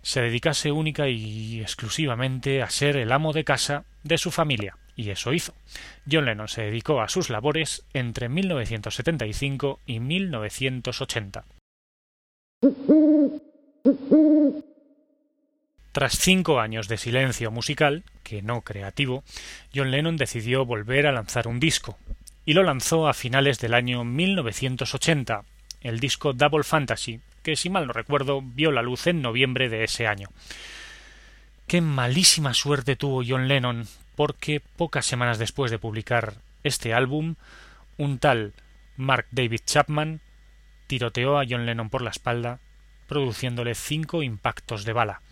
se 0.00 0.22
dedicase 0.22 0.72
única 0.72 1.08
y 1.08 1.60
exclusivamente 1.60 2.62
a 2.62 2.70
ser 2.70 2.96
el 2.96 3.12
amo 3.12 3.34
de 3.34 3.44
casa 3.44 3.84
de 4.02 4.16
su 4.16 4.30
familia. 4.30 4.78
Y 4.96 5.10
eso 5.10 5.32
hizo. 5.32 5.54
John 6.10 6.26
Lennon 6.26 6.48
se 6.48 6.62
dedicó 6.62 7.00
a 7.00 7.08
sus 7.08 7.30
labores 7.30 7.84
entre 7.94 8.28
1975 8.28 9.80
y 9.86 10.00
1980. 10.00 11.44
Tras 15.92 16.18
cinco 16.18 16.60
años 16.60 16.88
de 16.88 16.96
silencio 16.96 17.50
musical, 17.50 18.04
que 18.22 18.40
no 18.40 18.62
creativo, 18.62 19.24
John 19.74 19.90
Lennon 19.90 20.16
decidió 20.16 20.64
volver 20.64 21.06
a 21.06 21.12
lanzar 21.12 21.48
un 21.48 21.60
disco, 21.60 21.98
y 22.46 22.54
lo 22.54 22.62
lanzó 22.62 23.08
a 23.08 23.14
finales 23.14 23.58
del 23.60 23.74
año 23.74 24.04
1980, 24.04 25.44
el 25.82 26.00
disco 26.00 26.32
Double 26.32 26.64
Fantasy, 26.64 27.20
que 27.42 27.56
si 27.56 27.68
mal 27.68 27.86
no 27.86 27.92
recuerdo 27.92 28.40
vio 28.40 28.70
la 28.70 28.82
luz 28.82 29.06
en 29.06 29.20
noviembre 29.20 29.68
de 29.68 29.84
ese 29.84 30.06
año. 30.06 30.28
Qué 31.66 31.80
malísima 31.80 32.54
suerte 32.54 32.96
tuvo 32.96 33.22
John 33.26 33.48
Lennon 33.48 33.86
porque 34.24 34.60
pocas 34.60 35.04
semanas 35.04 35.40
después 35.40 35.72
de 35.72 35.80
publicar 35.80 36.34
este 36.62 36.94
álbum, 36.94 37.34
un 37.98 38.20
tal 38.20 38.52
Mark 38.96 39.26
David 39.32 39.62
Chapman 39.66 40.20
tiroteó 40.86 41.40
a 41.40 41.44
John 41.44 41.66
Lennon 41.66 41.90
por 41.90 42.02
la 42.02 42.10
espalda, 42.10 42.60
produciéndole 43.08 43.74
cinco 43.74 44.22
impactos 44.22 44.84
de 44.84 44.92
bala. 44.92 45.22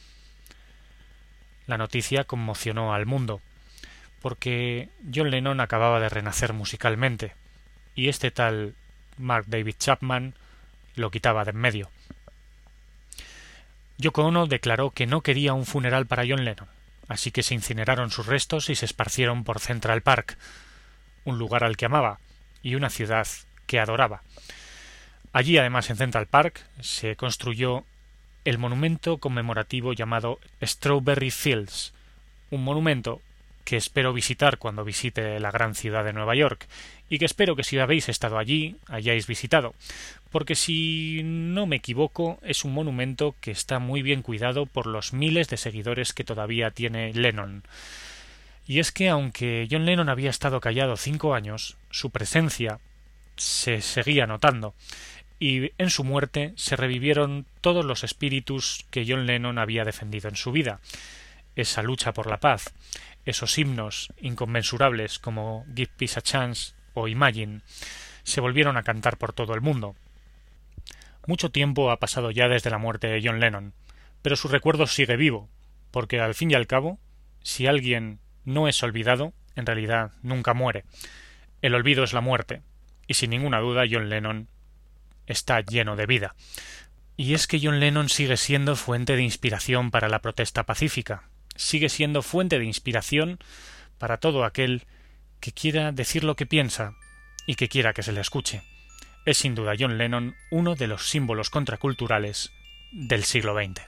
La 1.69 1.79
noticia 1.79 2.25
conmocionó 2.25 2.93
al 2.93 3.07
mundo, 3.07 3.41
porque 4.21 4.89
John 5.15 5.31
Lennon 5.31 5.61
acababa 5.61 6.01
de 6.01 6.09
renacer 6.09 6.53
musicalmente, 6.53 7.33
y 7.95 8.09
este 8.09 8.33
tal 8.33 8.75
Mark 9.19 9.45
David 9.47 9.77
Chapman 9.79 10.35
lo 10.97 11.13
quitaba 11.13 11.45
de 11.45 11.53
en 11.53 11.59
medio. 11.59 11.91
Yoko 13.99 14.25
Ono 14.25 14.49
declaró 14.49 14.91
que 14.91 15.07
no 15.07 15.21
quería 15.21 15.55
un 15.55 15.65
funeral 15.65 16.07
para 16.07 16.25
John 16.29 16.45
Lennon, 16.45 16.69
así 17.11 17.33
que 17.33 17.43
se 17.43 17.55
incineraron 17.55 18.13
sus 18.13 18.27
restos 18.27 18.71
y 18.71 18.77
se 18.77 18.85
esparcieron 18.85 19.43
por 19.43 19.59
Central 19.59 20.01
Park, 20.01 20.39
un 21.25 21.39
lugar 21.39 21.65
al 21.65 21.77
que 21.77 21.87
amaba 21.87 22.21
y 22.63 22.77
una 22.77 22.89
ciudad 22.89 23.27
que 23.67 23.81
adoraba. 23.81 24.23
Allí, 25.33 25.59
además, 25.59 25.91
en 25.91 25.97
Central 25.97 26.27
Park, 26.27 26.65
se 26.81 27.17
construyó 27.17 27.85
el 28.45 28.59
monumento 28.59 29.19
conmemorativo 29.19 29.93
llamado 29.93 30.39
Strawberry 30.63 31.33
Fields, 31.33 31.95
un 32.51 32.63
monumento 32.63 33.21
que 33.71 33.77
espero 33.77 34.13
visitar 34.13 34.59
cuando 34.59 34.85
visite 34.85 35.39
la 35.39 35.53
gran 35.53 35.77
ciudad 35.77 36.05
de 36.05 36.13
Nueva 36.13 36.35
York 36.35 36.67
y 37.09 37.21
que 37.21 37.25
espero 37.25 37.55
que 37.55 37.63
si 37.63 37.79
habéis 37.79 38.09
estado 38.09 38.37
allí 38.37 38.75
hayáis 38.89 39.29
visitado, 39.29 39.77
porque 40.33 40.57
si 40.57 41.21
no 41.23 41.67
me 41.67 41.77
equivoco 41.77 42.41
es 42.43 42.65
un 42.65 42.75
monumento 42.75 43.37
que 43.41 43.53
está 43.53 43.79
muy 43.79 44.03
bien 44.03 44.23
cuidado 44.23 44.67
por 44.67 44.89
los 44.89 45.13
miles 45.13 45.49
de 45.49 45.57
seguidores 45.57 46.13
que 46.13 46.25
todavía 46.25 46.73
tiene 46.73 47.15
Lennon. 47.15 47.63
Y 48.67 48.81
es 48.81 48.91
que 48.91 49.09
aunque 49.09 49.69
John 49.71 49.87
Lennon 49.87 50.09
había 50.09 50.31
estado 50.31 50.61
callado 50.61 50.97
cinco 50.97 51.35
años, 51.35 51.77
su 51.93 52.11
presencia 52.11 52.81
se 53.37 53.83
seguía 53.83 54.27
notando, 54.27 54.75
y 55.39 55.71
en 55.79 55.91
su 55.91 56.03
muerte 56.03 56.55
se 56.57 56.75
revivieron 56.75 57.47
todos 57.61 57.85
los 57.85 58.03
espíritus 58.03 58.85
que 58.91 59.07
John 59.07 59.27
Lennon 59.27 59.59
había 59.59 59.85
defendido 59.85 60.29
en 60.29 60.35
su 60.35 60.51
vida, 60.51 60.81
esa 61.61 61.83
lucha 61.83 62.13
por 62.13 62.27
la 62.27 62.41
paz, 62.41 62.75
esos 63.25 63.59
himnos 63.59 64.13
inconmensurables 64.21 65.19
como 65.19 65.65
Give 65.75 65.91
Peace 65.97 66.19
a 66.19 66.23
Chance 66.23 66.75
o 66.95 67.09
Imagine, 67.09 67.61
se 68.23 68.41
volvieron 68.41 68.77
a 68.77 68.83
cantar 68.83 69.19
por 69.19 69.33
todo 69.33 69.55
el 69.55 69.61
mundo. 69.61 69.97
Mucho 71.27 71.51
tiempo 71.51 71.91
ha 71.91 71.99
pasado 71.99 72.31
ya 72.31 72.49
desde 72.49 72.71
la 72.71 72.79
muerte 72.79 73.09
de 73.09 73.21
John 73.23 73.41
Lennon, 73.41 73.75
pero 74.23 74.37
su 74.37 74.49
recuerdo 74.49 74.87
sigue 74.87 75.17
vivo, 75.17 75.49
porque 75.91 76.21
al 76.21 76.35
fin 76.35 76.51
y 76.51 76.55
al 76.55 76.67
cabo, 76.67 76.99
si 77.43 77.67
alguien 77.67 78.21
no 78.45 78.69
es 78.69 78.83
olvidado, 78.83 79.33
en 79.57 79.67
realidad 79.67 80.13
nunca 80.23 80.55
muere. 80.55 80.85
El 81.63 81.75
olvido 81.75 82.05
es 82.05 82.13
la 82.13 82.21
muerte, 82.21 82.63
y 83.07 83.15
sin 83.15 83.31
ninguna 83.31 83.61
duda 83.61 83.85
John 83.91 84.09
Lennon 84.09 84.49
está 85.27 85.61
lleno 85.61 85.97
de 85.97 86.07
vida. 86.07 86.35
Y 87.17 87.35
es 87.35 87.47
que 87.47 87.61
John 87.63 87.81
Lennon 87.81 88.09
sigue 88.09 88.37
siendo 88.37 88.77
fuente 88.77 89.17
de 89.17 89.23
inspiración 89.23 89.91
para 89.91 90.09
la 90.09 90.23
protesta 90.23 90.65
pacífica, 90.65 91.30
sigue 91.61 91.89
siendo 91.89 92.23
fuente 92.23 92.59
de 92.59 92.65
inspiración 92.65 93.39
para 93.99 94.19
todo 94.19 94.45
aquel 94.45 94.87
que 95.41 95.53
quiera 95.53 95.93
decir 95.93 96.25
lo 96.25 96.35
que 96.35 96.47
piensa 96.47 96.95
y 97.47 97.55
que 97.55 97.69
quiera 97.69 97.93
que 97.93 98.03
se 98.03 98.13
le 98.13 98.21
escuche. 98.21 98.63
Es 99.27 99.39
sin 99.39 99.55
duda 99.55 99.75
John 99.79 99.99
Lennon 99.99 100.35
uno 100.51 100.75
de 100.75 100.87
los 100.87 101.09
símbolos 101.09 101.51
contraculturales 101.51 102.51
del 102.93 103.25
siglo 103.25 103.55
XX. 103.55 103.83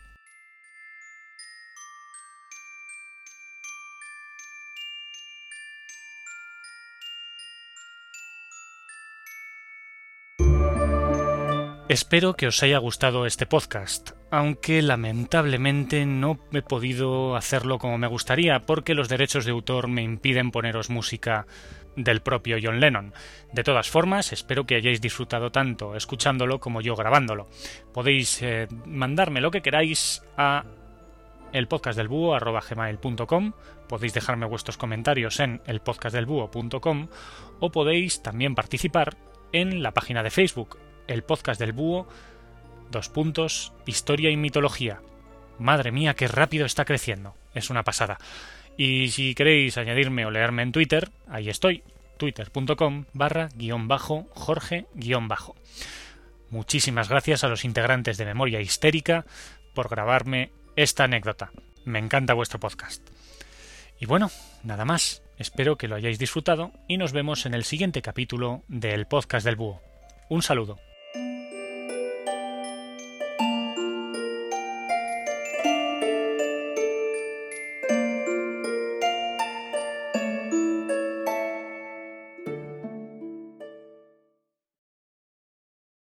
Espero 11.89 12.35
que 12.35 12.47
os 12.47 12.63
haya 12.63 12.79
gustado 12.79 13.27
este 13.27 13.45
podcast, 13.45 14.13
aunque 14.33 14.81
lamentablemente 14.81 16.07
no 16.07 16.39
he 16.53 16.63
podido 16.63 17.37
hacerlo 17.37 17.79
como 17.79 17.99
me 17.99 18.07
gustaría 18.07 18.61
porque 18.61 18.95
los 18.95 19.11
derechos 19.11 19.45
de 19.45 19.51
autor 19.51 19.89
me 19.89 20.03
impiden 20.03 20.51
poneros 20.51 20.89
música 20.89 21.47
del 21.97 22.23
propio 22.23 22.57
John 22.61 22.81
Lennon. 22.81 23.13
De 23.53 23.63
todas 23.63 23.91
formas, 23.91 24.33
espero 24.33 24.65
que 24.65 24.77
hayáis 24.77 25.03
disfrutado 25.03 25.53
tanto 25.53 25.95
escuchándolo 25.97 26.61
como 26.61 26.81
yo 26.81 26.97
grabándolo. 26.97 27.51
Podéis 27.93 28.41
eh, 28.41 28.69
mandarme 28.87 29.43
lo 29.43 29.51
que 29.51 29.61
queráis 29.61 30.23
a 30.39 30.65
el 31.53 31.69
podéis 33.87 34.15
dejarme 34.15 34.47
vuestros 34.47 34.79
comentarios 34.79 35.41
en 35.41 35.61
elpodcastdelbúho.com 35.67 37.09
o 37.61 37.71
podéis 37.71 38.23
también 38.23 38.55
participar 38.55 39.15
en 39.53 39.83
la 39.83 39.93
página 39.93 40.23
de 40.23 40.31
Facebook 40.31 40.79
el 41.07 41.23
podcast 41.23 41.61
del 41.61 41.73
búho, 41.73 42.09
dos 42.93 43.09
puntos, 43.09 43.73
historia 43.87 44.31
y 44.31 44.37
mitología. 44.37 45.01
Madre 45.59 45.91
mía, 45.91 46.15
qué 46.15 46.29
rápido 46.29 46.65
está 46.65 46.85
creciendo. 46.85 47.35
Es 47.55 47.71
una 47.71 47.83
pasada. 47.83 48.19
Y 48.77 49.09
si 49.09 49.35
queréis 49.35 49.77
añadirme 49.77 50.25
o 50.25 50.31
leerme 50.31 50.63
en 50.63 50.73
Twitter, 50.73 51.11
ahí 51.29 51.49
estoy, 51.49 51.83
twitter.com 52.19 53.07
barra 53.13 53.49
guion 53.57 53.89
bajo 53.89 54.29
Jorge 54.35 54.87
guion 54.95 55.27
bajo. 55.27 55.57
Muchísimas 56.51 57.09
gracias 57.09 57.45
a 57.45 57.49
los 57.49 57.65
integrantes 57.65 58.19
de 58.19 58.27
Memoria 58.27 58.61
Histérica 58.61 59.25
por 59.75 59.89
grabarme 59.89 60.53
esta 60.77 61.05
anécdota. 61.05 61.51
Me 61.85 61.99
encanta 61.99 62.35
vuestro 62.35 62.61
podcast. 62.61 63.09
Y 63.99 64.07
bueno, 64.07 64.31
nada 64.63 64.85
más. 64.85 65.23
Espero 65.39 65.77
que 65.77 65.89
lo 65.89 65.97
hayáis 65.97 66.19
disfrutado 66.19 66.73
y 66.87 66.99
nos 66.99 67.13
vemos 67.13 67.47
en 67.47 67.55
el 67.55 67.65
siguiente 67.65 68.03
capítulo 68.03 68.63
del 68.69 69.07
podcast 69.07 69.45
del 69.45 69.57
búho. 69.57 69.81
Un 70.29 70.43
saludo. 70.43 70.79